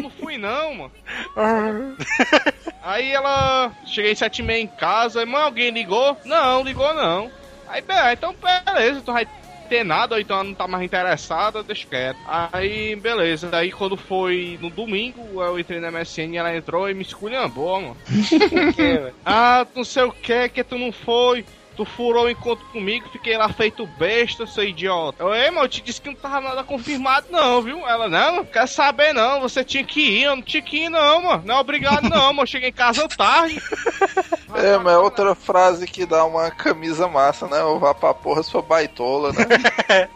[0.00, 0.92] Eu não fui não, mano.
[2.82, 3.72] Aí ela.
[3.84, 6.16] Cheguei sete e meia em casa, mas alguém ligou?
[6.24, 7.30] Não, ligou não.
[7.68, 9.26] Aí, beleza, então beleza, tu vai
[9.68, 12.18] ter nada, ou então ela não tá mais interessada, deixa quieto.
[12.26, 13.48] Aí, beleza.
[13.52, 17.80] Aí quando foi no domingo, eu entrei na MSN e ela entrou e me esculhambou,
[17.80, 17.96] mano.
[19.24, 21.44] ah, não sei o que, que tu não foi.
[21.80, 25.22] Tu furou o encontro comigo, fiquei lá feito besta, seu idiota.
[25.22, 27.88] Eu, ei, mano, eu te disse que não tava nada confirmado, não, viu?
[27.88, 29.40] Ela, não, não quer saber, não.
[29.40, 31.42] Você tinha que ir, eu não tinha que ir, não, mano.
[31.42, 32.42] Não é obrigado, não, mano.
[32.42, 33.58] Eu cheguei em casa tarde.
[34.52, 37.62] É, mas é outra frase que dá uma camisa massa, né?
[37.62, 40.08] Ou vá pra porra, sua baitola, né?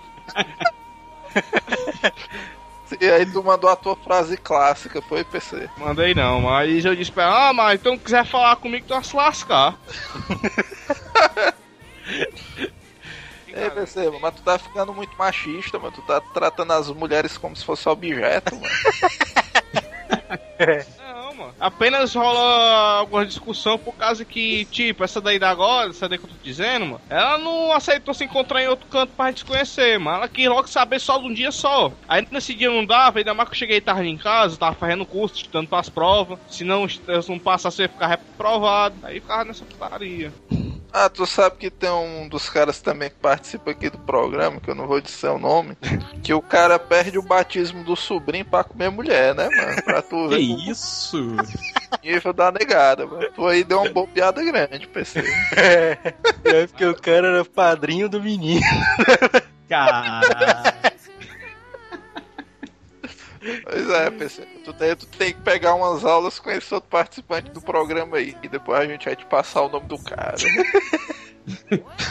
[3.01, 5.69] E aí tu mandou a tua frase clássica, foi PC.
[5.79, 9.05] Mandei não, mas eu disse pra ela, ah, mas então quiser falar comigo, tu vai
[9.05, 9.79] se lascar.
[13.57, 15.93] Ei, PC, mas tu tá ficando muito machista, mano.
[15.93, 18.69] Tu tá tratando as mulheres como se fosse objeto, mano.
[20.59, 20.95] Não,
[21.59, 26.25] Apenas rola alguma discussão por causa que, tipo, essa daí da agora, essa daí que
[26.25, 29.45] eu tô dizendo, mano, ela não aceitou se encontrar em outro canto pra gente se
[29.45, 30.19] conhecer, mano.
[30.19, 31.93] Ela quis logo saber só de um dia só.
[32.09, 35.07] Aí nesse dia não dava, ainda mais que eu cheguei tarde em casa, tava fazendo
[35.07, 36.39] curso, estudando pras provas.
[36.49, 38.97] Se não, eu não passasse, eu ia ficar reprovado.
[39.03, 40.33] Aí ficava nessa putaria.
[40.97, 44.71] Ah, tu sabe que tem um dos caras também que participa aqui do programa, que
[44.71, 45.77] eu não vou dizer o nome,
[46.23, 49.83] que o cara perde o batismo do sobrinho pra comer mulher, né, mano?
[49.83, 50.39] Pra tu Que ver
[50.71, 51.19] isso?
[51.35, 53.29] o nível da negada, mano.
[53.35, 55.25] Tu aí deu uma bobeada grande, PC.
[56.45, 58.61] É porque o cara era padrinho do menino.
[59.69, 60.21] Cara.
[63.65, 64.43] Pois é, PC.
[64.65, 68.37] Tu tem, tu tem que pegar umas aulas com esse outro participante do programa aí.
[68.43, 70.37] E depois a gente vai te passar o nome do cara.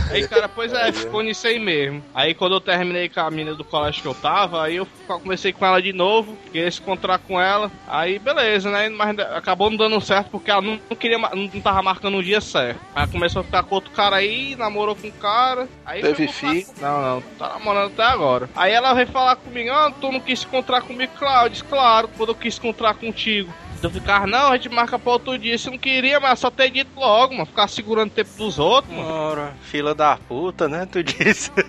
[0.09, 2.03] Aí, cara, pois é, ficou nisso aí mesmo.
[2.13, 5.51] Aí, quando eu terminei com a menina do colégio que eu tava, aí eu comecei
[5.51, 7.71] com ela de novo, queria se encontrar com ela.
[7.87, 8.89] Aí, beleza, né?
[8.89, 12.79] Mas acabou não dando certo porque ela não, queria, não tava marcando o dia certo.
[12.95, 15.67] Aí começou a ficar com outro cara aí, namorou com um cara.
[15.85, 16.67] Aí Teve foi fi?
[16.79, 18.49] Não, não, tá namorando até agora.
[18.55, 21.13] Aí ela veio falar comigo, ah, tu não quis se encontrar comigo,
[21.49, 23.51] disse, claro, quando eu quis se encontrar contigo.
[23.83, 25.57] Eu ficar, não, a gente marca pra outro dia.
[25.57, 27.45] Se não queria, mas só ter dito logo, mano.
[27.45, 29.09] Ficar segurando o tempo dos outros, mano.
[29.09, 30.87] Ora, fila da puta, né?
[30.89, 31.51] Tu disse.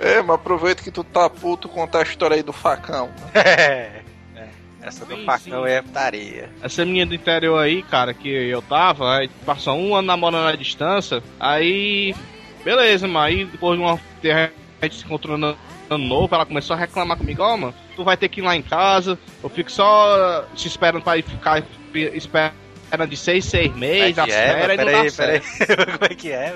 [0.00, 3.08] É, mas aproveita que tu tá puto contar a história aí do facão.
[3.32, 4.02] É.
[4.36, 4.48] é,
[4.82, 5.70] Essa do Sim, facão sim.
[5.70, 6.50] é putaria.
[6.60, 10.56] Essa menina do interior aí, cara, que eu tava, aí passou um ano namorando à
[10.56, 12.14] distância, aí.
[12.62, 13.24] Beleza, mano.
[13.24, 13.94] Aí depois de uma.
[13.94, 15.56] A gente se encontrou no
[15.90, 18.56] ano novo, ela começou a reclamar comigo, ó, mano, tu vai ter que ir lá
[18.56, 21.62] em casa, eu fico só te esperando pra ir ficar
[21.94, 24.44] esperando de seis, seis meses, é as é?
[24.44, 25.10] e não Peraí, dá peraí.
[25.10, 25.46] certo.
[25.98, 26.54] Como é que é?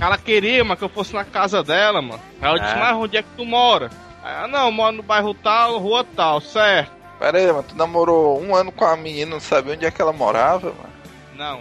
[0.00, 2.20] Ela queria, mano, que eu fosse na casa dela, mano.
[2.40, 2.78] Aí eu disse, Ah.
[2.78, 3.90] mas onde é que tu mora?
[4.22, 6.90] Aí ela, não, eu moro no bairro tal, rua tal, certo?
[7.18, 10.02] Pera aí, mano, tu namorou um ano com a menina, não sabe onde é que
[10.02, 10.92] ela morava, mano?
[11.36, 11.60] Não.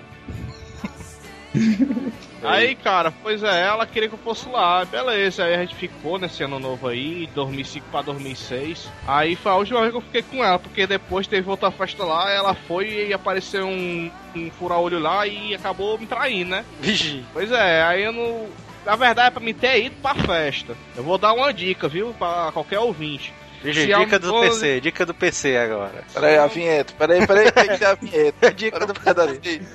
[2.44, 5.44] aí, cara, pois é, ela queria que eu fosse lá, beleza.
[5.44, 8.89] Aí a gente ficou nesse ano novo aí, 2005 pra 2006.
[9.08, 12.04] Aí foi a última vez que eu fiquei com ela, porque depois teve outra festa
[12.04, 16.66] lá, ela foi e apareceu um, um fura-olho lá e acabou me traindo, né?
[16.80, 17.24] Vigi.
[17.34, 18.48] Pois é, aí eu não.
[18.86, 20.76] Na verdade, é pra mim ter ido pra festa.
[20.96, 22.16] Eu vou dar uma dica, viu?
[22.18, 23.32] Pra qualquer ouvinte.
[23.64, 26.04] Vigi, dica do PC, dica do PC agora.
[26.14, 26.94] Pera aí, a vinheta.
[26.98, 28.52] Pera aí, pera aí, tem que ter a vinheta.
[28.54, 29.68] Dica do pedacinho.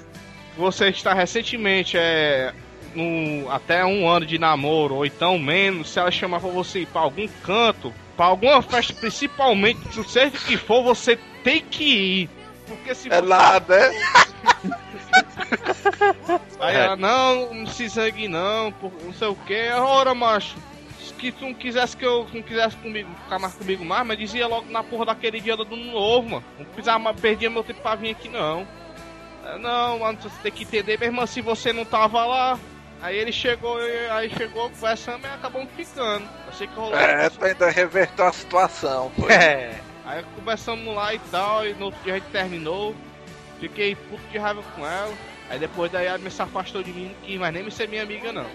[0.56, 2.52] Você está recentemente é
[2.94, 6.86] no, até um ano de namoro ou então menos, se ela chamar pra você ir
[6.86, 9.78] pra algum canto, pra alguma festa, principalmente,
[10.08, 11.84] seja que for, você tem que
[12.22, 12.30] ir.
[12.66, 13.90] Porque se É você- nada, é?
[16.60, 18.72] Aí ela, não, não se zangue não,
[19.04, 19.68] não sei o que.
[19.70, 20.56] Ora, macho,
[21.18, 24.46] que tu não quisesse que eu não quisesse comigo, ficar mais comigo mais, mas dizia
[24.46, 26.44] logo na porra daquele dia do novo, mano.
[26.58, 28.66] Não precisava mais perder meu tempo pra vir aqui não.
[29.60, 32.58] Não, mano, você tem que entender, mesmo assim você não tava lá.
[33.00, 33.78] Aí ele chegou,
[34.10, 36.24] aí chegou conversando e acabamos ficando.
[36.46, 36.96] Eu sei que rolou.
[36.96, 39.12] É, tu ainda reverteu a situação.
[39.18, 39.32] Foi.
[39.32, 39.80] É.
[40.04, 42.94] Aí conversamos lá e tal, e no outro dia a gente terminou.
[43.60, 45.12] Fiquei puto de raiva com ela.
[45.48, 47.88] Aí depois daí ela me se afastou de mim, não quis mais nem me ser
[47.88, 48.46] minha amiga não.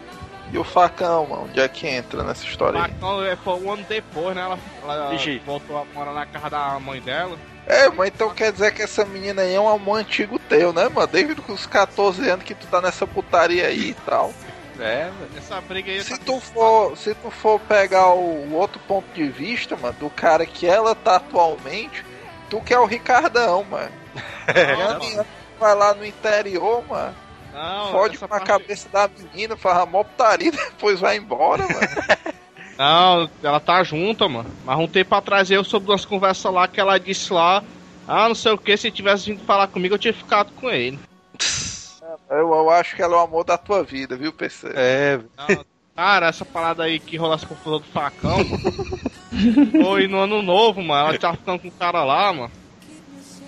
[0.52, 2.92] E o facão, mano, onde é que entra nessa história aí?
[2.92, 4.42] Então, é, foi um ano depois, né?
[4.42, 5.12] Ela, ela
[5.46, 7.38] voltou a morar na casa da mãe dela.
[7.68, 10.90] É, mas então quer dizer que essa menina aí é um amor antigo teu, né,
[10.90, 11.08] mano?
[11.08, 14.34] Desde os 14 anos que tu tá nessa putaria aí e tal.
[14.80, 15.16] É, velho.
[15.38, 19.30] Essa briga aí Se tá- tu for, se tu for pegar o outro ponto de
[19.30, 22.04] vista, mano, do cara que ela tá atualmente,
[22.50, 23.92] tu que é o Ricardão, mano.
[24.78, 25.26] Não, a menina
[25.60, 27.16] vai lá no interior, mano,
[27.54, 31.64] não, fode com a parte- cabeça da menina, faz a mó putaria, depois vai embora,
[31.64, 32.34] mano.
[32.78, 34.50] Não, ela tá junta, mano.
[34.66, 37.64] Mas um tempo atrás eu soube umas conversas lá que ela disse lá.
[38.08, 41.00] Ah, não sei o que, se tivesse vindo falar comigo eu tinha ficado com ele.
[42.30, 44.72] Eu, eu acho que ela é o amor da tua vida, viu, PC?
[44.74, 45.66] É, Não,
[45.96, 48.40] Cara, essa parada aí que rola essa confusão do facão,
[49.84, 51.10] foi no ano novo, mano.
[51.10, 52.52] Ela tava ficando com o cara lá, mano.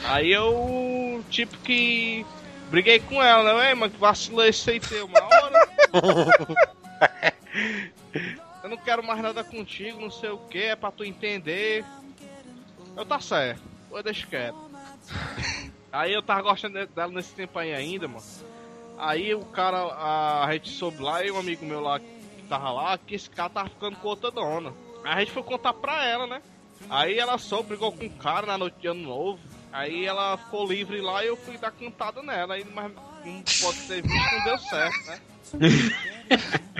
[0.04, 2.26] Aí eu, tipo que.
[2.70, 3.70] Briguei com ela, né?
[3.70, 5.70] Ei, mano, que vacilou esse aí teu, uma hora.
[8.74, 11.86] Não quero mais nada contigo, não sei o que, é pra tu entender.
[12.98, 13.62] Eu tá certo,
[13.92, 14.58] eu deixo quieto.
[15.94, 18.26] Aí eu tava gostando dela nesse tempo aí ainda, mano.
[18.98, 19.78] Aí o cara,
[20.44, 23.52] a, gente soube lá, e um amigo meu lá que tava lá, que esse cara
[23.52, 24.74] tava ficando com outra dona.
[25.04, 26.42] Aí a gente foi contar pra ela, né?
[26.90, 29.40] Aí ela soube, brigou com o cara na noite de ano novo.
[29.72, 32.56] Aí ela ficou livre lá e eu fui dar cantada nela.
[32.56, 32.92] Aí, mas
[33.24, 35.20] não pode ter visto, não deu certo, né?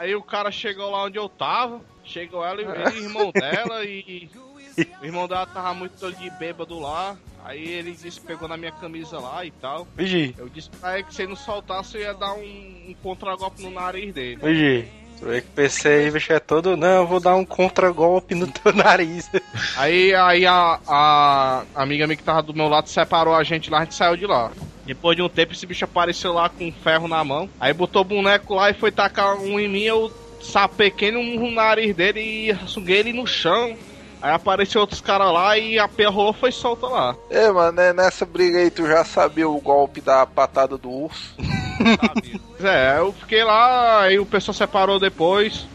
[0.00, 4.30] Aí o cara chegou lá onde eu tava, chegou ela e o irmão dela e.
[4.98, 7.18] O irmão dela tava muito de bêbado lá.
[7.44, 9.86] Aí ele disse, pegou na minha camisa lá e tal.
[9.94, 12.40] Vigi, Eu disse pra ele que se ele não soltasse, eu ia dar um,
[12.88, 14.40] um contragolpe no nariz dele.
[14.42, 14.88] Vigi.
[15.22, 16.76] O PC aí, bicho, é todo.
[16.76, 19.30] Não, eu vou dar um contragolpe no teu nariz.
[19.76, 23.78] Aí, aí a, a amiga minha que tava do meu lado separou a gente lá,
[23.78, 24.50] a gente saiu de lá.
[24.84, 27.48] Depois de um tempo, esse bicho apareceu lá com um ferro na mão.
[27.60, 29.82] Aí botou o boneco lá e foi tacar um em mim.
[29.82, 30.12] Eu
[30.42, 33.76] sapequei no no nariz dele e suguei ele no chão.
[34.22, 37.16] Aí apareceu outros caras lá e a perra rolou foi solta lá.
[37.30, 41.34] É, mano, né, nessa briga aí tu já sabia o golpe da patada do urso.
[41.80, 42.40] Sabe?
[42.62, 45.66] é, eu fiquei lá, aí o pessoal separou depois.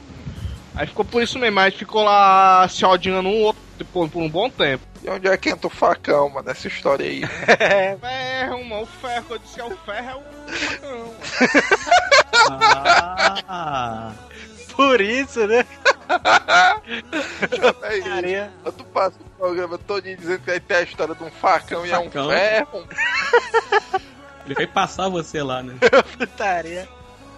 [0.75, 4.29] Aí ficou por isso mesmo, aí ficou lá se odiando um outro por, por um
[4.29, 4.83] bom tempo.
[5.03, 7.25] E onde é que entra o facão, mano, nessa história aí?
[7.25, 11.13] Ferro, mano, o ferro, eu disse que é o ferro, é o facão.
[13.47, 14.11] Ah,
[14.75, 15.65] Por isso, né?
[17.83, 18.51] Aí, Carinha.
[18.77, 21.91] tu passa o programa todinho dizendo que vai ter a história de um facão, e
[21.91, 22.29] é um Facão.
[22.29, 22.87] ferro.
[24.45, 25.75] Ele vai passar você lá, né?
[26.17, 26.87] Putaria.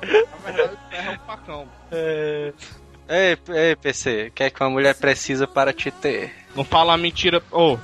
[0.01, 1.67] Na verdade, o ferro é o facão.
[1.91, 2.53] É...
[3.09, 6.33] Ei, ei, PC, o que é que uma mulher precisa para te ter?
[6.57, 7.41] Não fala mentira.
[7.51, 7.77] Ô,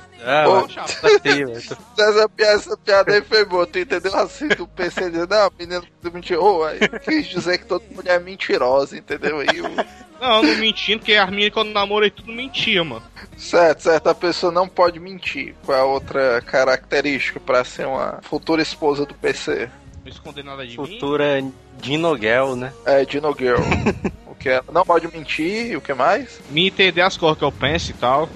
[1.06, 1.62] aqui, velho.
[1.62, 4.14] Tu- Essa piada, essa piada aí foi boa, tu entendeu?
[4.16, 6.64] Assim, do PC dizendo, não, menino mentirou.
[6.64, 9.38] Aí quis dizer que toda mulher é mentirosa, entendeu?
[9.40, 13.02] Aí, o- não, não mentindo, porque as meninas quando namorei tudo mentia, mano.
[13.36, 15.54] certo, certo, a pessoa não pode mentir.
[15.64, 19.68] Qual é a outra característica pra ser uma futura esposa do PC?
[20.02, 20.86] Não esconder nada de mim.
[20.86, 21.42] Futura
[21.80, 22.72] Dinoguel, né?
[22.84, 23.60] É, Dino Girl.
[24.44, 24.62] que é?
[24.70, 26.38] Não pode mentir, e o que mais?
[26.50, 28.28] Me entender as coisas que eu penso e tal.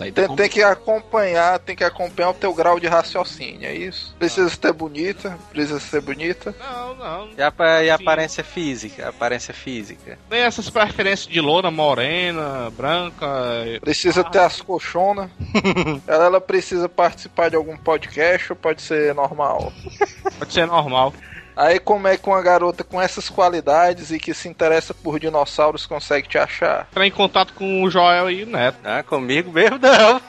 [0.00, 3.74] Aí tá Tem, tem que acompanhar, tem que acompanhar o teu grau de raciocínio, é
[3.74, 4.16] isso?
[4.18, 6.54] Precisa ser bonita, precisa ser bonita.
[6.58, 7.28] Não, não.
[7.36, 9.10] E a, e a aparência física?
[9.10, 10.18] Aparência física.
[10.30, 13.26] Nem essas preferências de loura, morena, branca.
[13.82, 15.28] Precisa ter as colchonas.
[16.08, 19.70] ela, ela precisa participar de algum podcast ou pode ser normal?
[20.38, 21.12] Pode ser normal.
[21.56, 25.86] Aí como é que uma garota com essas qualidades e que se interessa por dinossauros
[25.86, 26.88] consegue te achar?
[26.90, 28.78] Entrar em contato com o Joel e o Neto.
[28.84, 30.20] Ah, comigo mesmo não.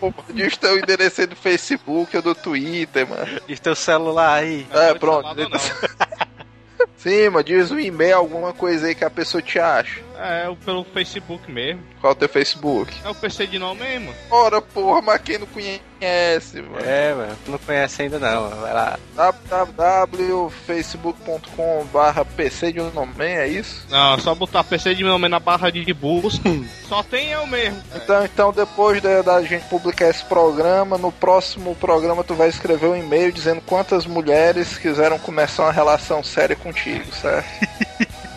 [0.32, 3.40] Diz teu endereço aí do Facebook ou do Twitter, mano.
[3.48, 4.66] E teu celular aí.
[4.70, 5.28] É, pronto.
[6.96, 10.00] Sim, mano, diz um e-mail, alguma coisa aí que a pessoa te acha.
[10.20, 11.80] É, o- pelo Facebook mesmo.
[12.00, 12.92] Qual é o teu Facebook?
[13.04, 14.12] É o PC de não mesmo.
[14.30, 16.84] Ora, porra, mas quem não conhece, mano?
[16.84, 17.36] É, mano.
[17.44, 18.50] Tu não conhece ainda não.
[18.50, 18.98] Vai lá.
[19.14, 23.86] www.facebook.com barra PC de nome, é isso?
[23.90, 26.42] Não, é só botar PC de nome na barra de busca.
[26.88, 27.80] só tem eu mesmo.
[27.94, 32.86] Então, então depois da, da gente publicar esse programa, no próximo programa tu vai escrever
[32.88, 37.48] um e-mail dizendo quantas mulheres quiseram começar uma relação séria contigo, certo?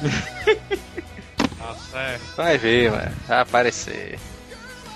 [1.91, 2.35] Certo.
[2.35, 3.11] Vai ver, mano.
[3.27, 4.19] Vai aparecer.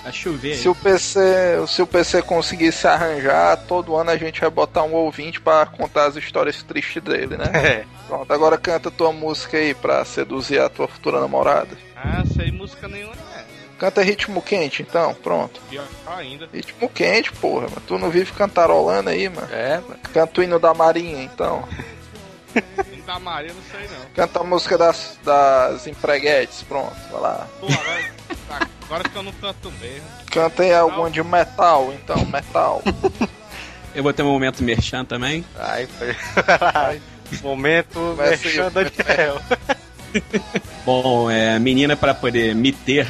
[0.04, 0.56] Vai chover.
[0.56, 1.20] Se o PC,
[1.68, 5.66] se o PC conseguir se arranjar, todo ano a gente vai botar um ouvinte pra
[5.66, 7.46] contar as histórias tristes dele, né?
[7.54, 7.86] É.
[8.08, 11.76] Pronto, agora canta tua música aí pra seduzir a tua futura namorada.
[11.96, 13.46] Ah, sei música nenhuma, né?
[13.80, 15.60] Canta ritmo quente, então, pronto.
[15.70, 16.48] Pior ainda.
[16.54, 17.82] Ritmo quente, porra, mano.
[17.86, 19.48] Tu não vive cantarolando aí, mano.
[19.52, 20.00] É, mano.
[20.14, 21.68] Canta o hino da Marinha, então.
[23.06, 24.06] Da Maria, não sei não.
[24.16, 27.48] Canta a música das, das empreguetes, pronto, vai lá.
[27.60, 30.08] Pô, agora, agora que eu não canto mesmo.
[30.32, 32.82] Canta aí alguma de metal, então, metal.
[33.94, 35.46] Eu vou ter um momento merchan também.
[35.56, 36.08] Vai, foi.
[36.60, 36.96] Lá.
[37.42, 39.42] Momento mexendo Daniel.
[40.86, 43.08] Bom, é menina pra poder me ter.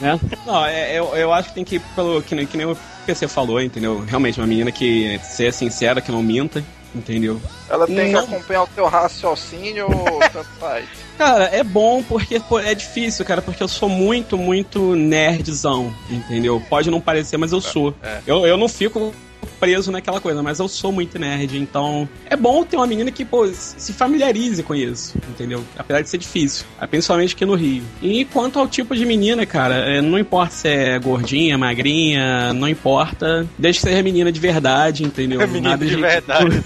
[0.00, 0.18] né?
[0.46, 2.22] Não, é, eu, eu acho que tem que ir pelo.
[2.22, 4.04] Que, nem- que nem o PC falou, entendeu?
[4.06, 6.62] Realmente, uma menina que ser sincera, que não minta,
[6.94, 7.40] entendeu?
[7.68, 8.26] Ela tem Não.
[8.26, 10.86] que acompanhar o teu raciocínio ou tanto faz?
[11.16, 16.62] Cara, é bom porque pô, é difícil, cara, porque eu sou muito, muito nerdzão, entendeu?
[16.68, 17.94] Pode não parecer, mas eu sou.
[18.26, 19.14] Eu, eu não fico
[19.60, 23.24] preso naquela coisa, mas eu sou muito nerd, então é bom ter uma menina que,
[23.24, 25.62] pô, se familiarize com isso, entendeu?
[25.76, 27.84] Apesar de ser difícil, ah, principalmente aqui no Rio.
[28.00, 32.68] E quanto ao tipo de menina, cara, é, não importa se é gordinha, magrinha, não
[32.68, 35.40] importa, desde que seja menina de verdade, entendeu?
[35.50, 36.64] Menino de verdade.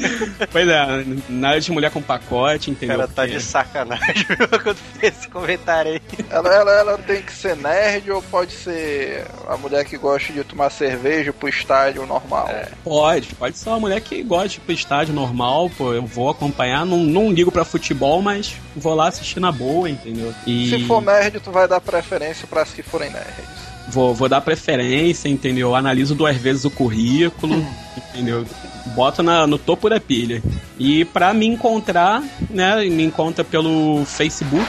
[0.50, 2.96] Pois é, nada de mulher com pacote, entendeu?
[2.96, 4.26] cara tá Porque- de sacanagem
[4.62, 6.00] quando fez esse comentário aí.
[6.30, 10.42] Ela, ela, ela tem que ser nerd ou pode ser a mulher que gosta de
[10.44, 12.48] tomar cerveja pro estádio normal?
[12.82, 16.30] Pode, pode ser uma mulher que gosta de ir pro estádio normal, pô, eu vou
[16.30, 20.32] acompanhar, não, não ligo pra futebol, mas vou lá assistir na boa, entendeu?
[20.46, 23.69] E Se for nerd, tu vai dar preferência pras que forem nerds.
[23.90, 25.74] Vou, vou dar preferência, entendeu?
[25.74, 27.64] Analiso duas vezes o currículo,
[27.96, 28.46] entendeu?
[28.94, 30.42] Boto na, no topo da pilha.
[30.78, 32.76] E pra me encontrar, né?
[32.84, 34.66] Me encontra pelo Facebook.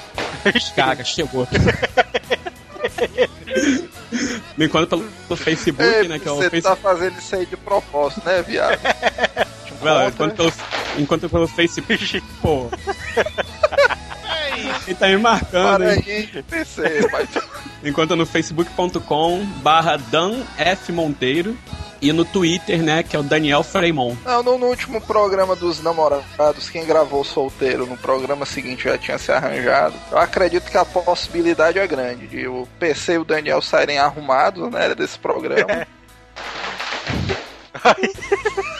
[0.74, 1.46] Cara, chegou.
[4.56, 6.18] me encontra pelo, pelo Facebook, É, né?
[6.18, 6.76] Que é o você Facebook.
[6.76, 8.78] tá fazendo isso aí de propósito, né, viado?
[10.08, 10.52] Enquanto pelo,
[10.98, 12.22] enquanto pelo Facebook.
[12.42, 12.68] Pô.
[14.90, 16.04] ele tá me marcando, Para hein?
[16.06, 17.28] aí, PC, mas
[17.82, 20.92] Enquanto no facebook.com barra Dan F.
[20.92, 21.56] Monteiro
[22.02, 24.18] e no Twitter, né, que é o Daniel Fremont.
[24.24, 29.18] Não, no, no último programa dos namorados, quem gravou solteiro no programa seguinte já tinha
[29.18, 29.94] se arranjado.
[30.10, 34.70] Eu acredito que a possibilidade é grande de o PC e o Daniel saírem arrumados,
[34.70, 35.86] né, desse programa.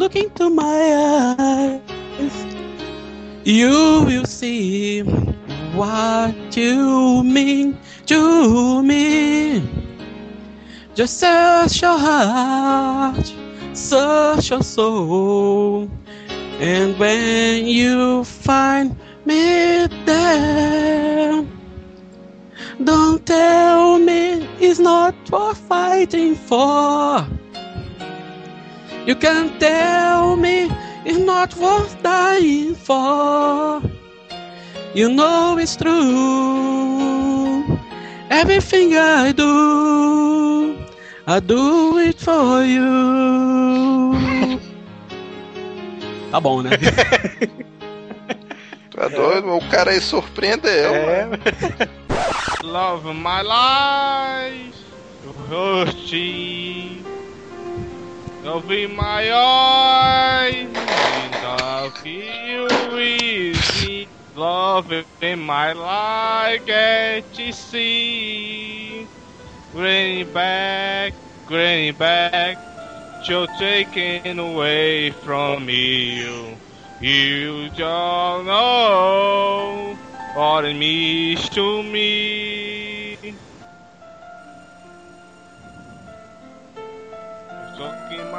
[0.00, 1.84] Look into my
[2.18, 2.46] eyes,
[3.44, 5.00] you will see
[5.76, 7.76] what you mean
[8.06, 9.60] to me.
[10.94, 13.30] Just search your heart,
[13.74, 15.90] search your soul,
[16.58, 18.96] and when you find
[19.26, 21.44] me there,
[22.82, 27.26] don't tell me it's not worth fighting for.
[29.10, 30.70] You can tell me
[31.04, 33.82] it's not worth dying for.
[34.94, 37.66] You know it's true.
[38.30, 40.78] Everything I do,
[41.26, 44.14] I do it for you.
[46.30, 46.70] Tá bom, né?
[48.90, 49.56] Tu é doido?
[49.56, 50.94] O cara aí surpreendeu.
[50.94, 51.42] É, mano.
[52.62, 54.78] Love my life,
[55.50, 56.99] hurting.
[58.42, 60.54] Love in my eyes,
[60.92, 64.08] and I feel easy.
[64.34, 69.08] Love in my life, get to see.
[69.70, 71.14] Granny back,
[71.46, 72.58] granny back,
[73.28, 76.58] you're taken away from me.
[76.98, 79.98] You don't know
[80.32, 82.69] what it means to me.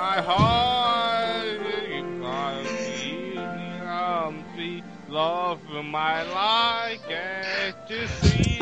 [0.01, 8.57] My heart, you got me, I'm the love of my life, get to see.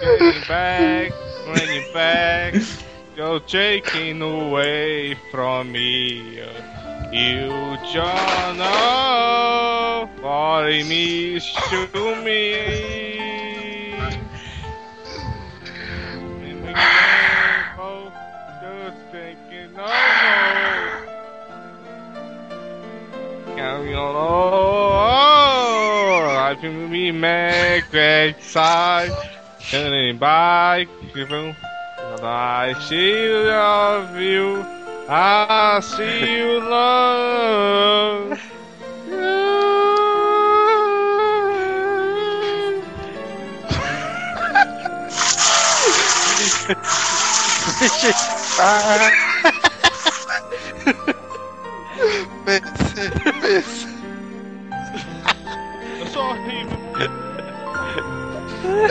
[0.00, 1.10] Getting back,
[1.48, 2.54] running back,
[3.16, 6.38] you're taking away from me.
[7.10, 7.48] You
[8.58, 11.88] know what it means to
[12.24, 13.42] me.
[19.84, 20.96] I
[26.60, 29.10] think we make great side.
[29.70, 31.56] Turning back, even
[32.22, 34.64] I still love you.
[35.08, 35.80] I
[36.60, 38.38] love
[39.08, 39.52] you.
[48.64, 49.68] Ah.
[52.44, 53.10] PC,
[53.40, 53.88] PC.
[56.00, 56.78] Eu sou horrível.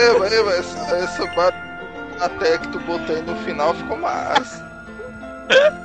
[0.00, 1.52] Eva, Eva, essa, essa ba-
[2.20, 2.78] até que tu
[3.12, 4.62] aí no final ficou massa.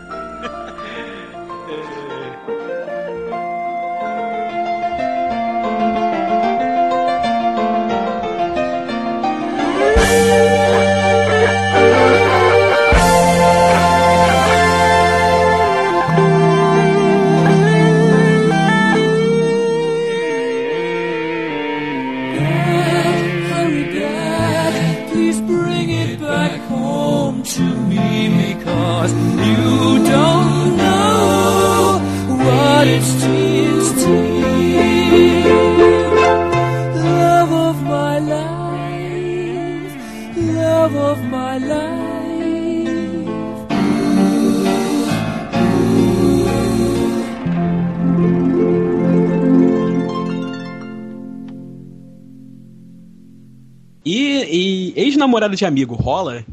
[55.17, 56.43] E, e ex-namorado de amigo rola?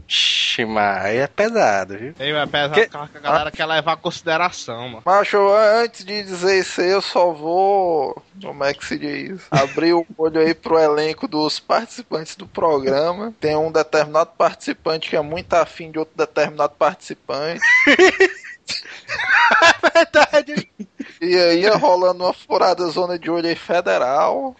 [0.68, 2.14] Mas aí é pesado, viu?
[2.18, 2.96] Aí vai pesar Que- que...
[2.96, 5.02] a galera quer levar em consideração, mano.
[5.04, 5.36] Macho,
[5.82, 8.22] antes de dizer isso aí, eu só vou.
[8.40, 9.40] Como é que se diz?
[9.50, 13.34] Abrir o olho aí pro elenco dos participantes do programa.
[13.40, 17.60] Tem um determinado participante que é muito afim de outro determinado participante.
[19.94, 20.68] Verdade.
[21.20, 24.56] E aí ia rolando uma furada zona de olho aí federal.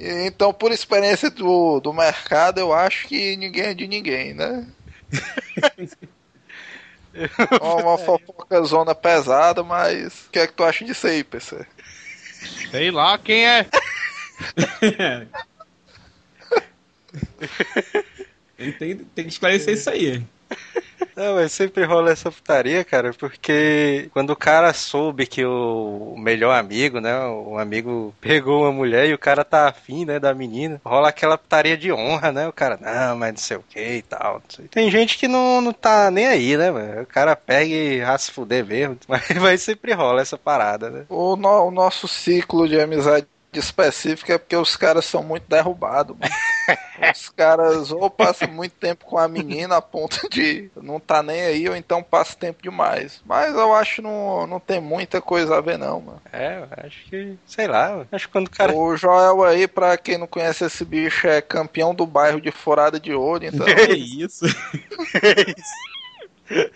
[0.00, 4.64] Então, por experiência do, do mercado, eu acho que ninguém é de ninguém, né?
[7.60, 11.66] Uma, uma fofoca zona pesada, mas o que é que tu acha disso aí, PC?
[12.70, 13.66] Sei lá quem é.
[18.56, 20.24] Tem, tem, tem que esclarecer isso aí.
[21.16, 26.52] Não, mas sempre rola essa putaria, cara, porque quando o cara soube que o melhor
[26.56, 30.80] amigo, né, o amigo pegou uma mulher e o cara tá afim, né, da menina,
[30.84, 34.02] rola aquela putaria de honra, né, o cara, não, mas não sei o que e
[34.02, 34.40] tal.
[34.70, 38.18] Tem gente que não, não tá nem aí, né, mano, o cara pega e vai
[38.18, 41.04] se fuder mesmo, mas, mas sempre rola essa parada, né.
[41.08, 46.16] O, no- o nosso ciclo de amizade específico é porque os caras são muito derrubados.
[46.16, 46.30] mano.
[47.12, 51.40] Os caras ou passam muito tempo com a menina a ponto de não tá nem
[51.40, 53.20] aí, ou então passa tempo demais.
[53.24, 56.22] Mas eu acho que não, não tem muita coisa a ver, não, mano.
[56.32, 58.74] É, eu acho que, sei lá, acho que quando o cara...
[58.74, 63.00] O Joel aí, pra quem não conhece esse bicho, é campeão do bairro de Furada
[63.00, 63.66] de Olho, então.
[63.66, 64.44] Que isso?
[66.50, 66.70] É,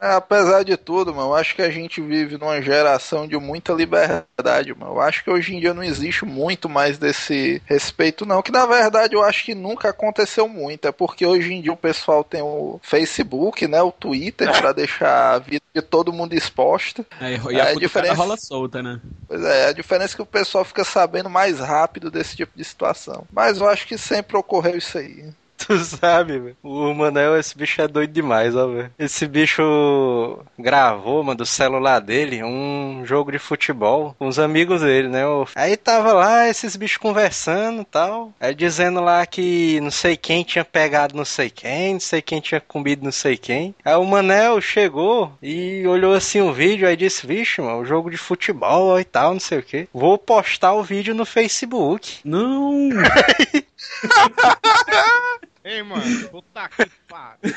[0.00, 4.74] apesar de tudo, mano, eu acho que a gente vive numa geração de muita liberdade,
[4.74, 4.94] mano.
[4.94, 8.42] Eu acho que hoje em dia não existe muito mais desse respeito, não.
[8.42, 10.86] Que na verdade eu acho que nunca aconteceu muito.
[10.86, 13.80] É porque hoje em dia o pessoal tem o Facebook, né?
[13.82, 17.04] O Twitter, pra deixar a vida de todo mundo exposta.
[17.20, 19.00] Aí, e a É, a diferença- rola solta, né?
[19.26, 22.64] Pois é, a diferença é que o pessoal fica sabendo mais rápido desse tipo de
[22.64, 23.26] situação.
[23.32, 25.24] Mas eu acho que sempre ocorreu isso aí.
[25.68, 26.56] Tu sabe, velho.
[26.62, 28.90] O Manel, esse bicho é doido demais, ó, velho.
[28.98, 35.08] Esse bicho gravou, mano, do celular dele, um jogo de futebol com os amigos dele,
[35.08, 35.24] né?
[35.54, 38.32] Aí tava lá esses bichos conversando e tal.
[38.40, 42.40] Aí dizendo lá que não sei quem tinha pegado não sei quem, não sei quem
[42.40, 43.74] tinha comido não sei quem.
[43.84, 48.16] Aí o Manel chegou e olhou assim o vídeo, aí disse, vixe, mano, jogo de
[48.16, 49.86] futebol ó, e tal, não sei o que.
[49.92, 52.20] Vou postar o vídeo no Facebook.
[52.24, 52.88] Não!
[55.68, 57.54] Ei, mano, puta que pariu.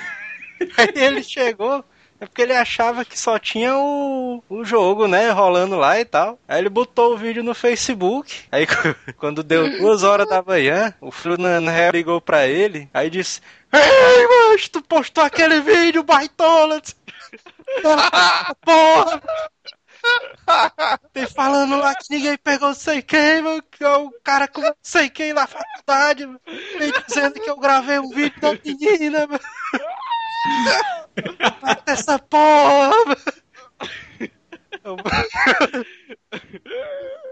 [0.78, 1.82] Aí ele chegou,
[2.20, 6.38] é porque ele achava que só tinha o, o jogo, né, rolando lá e tal.
[6.46, 8.44] Aí ele botou o vídeo no Facebook.
[8.52, 8.68] Aí
[9.16, 11.62] quando deu duas horas da manhã, o Flunan
[11.94, 13.40] ligou pra ele, aí disse:
[13.72, 16.82] Ei, macho, tu postou aquele vídeo, baitola!
[18.62, 19.22] Porra!
[21.14, 25.10] Tem falando lá que ninguém pegou sei quem, mano, que é o cara com sei
[25.10, 26.42] quem na faculdade, mano.
[27.08, 29.40] Dizendo que eu gravei um vídeo da menina, mano.
[31.86, 33.18] Essa porra, mano.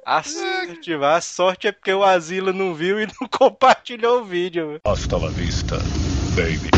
[0.05, 4.65] A sorte, a sorte é porque o Asila não viu e não compartilhou o vídeo,
[4.67, 4.79] mano.
[4.85, 5.77] Hasta la vista,
[6.35, 6.69] baby.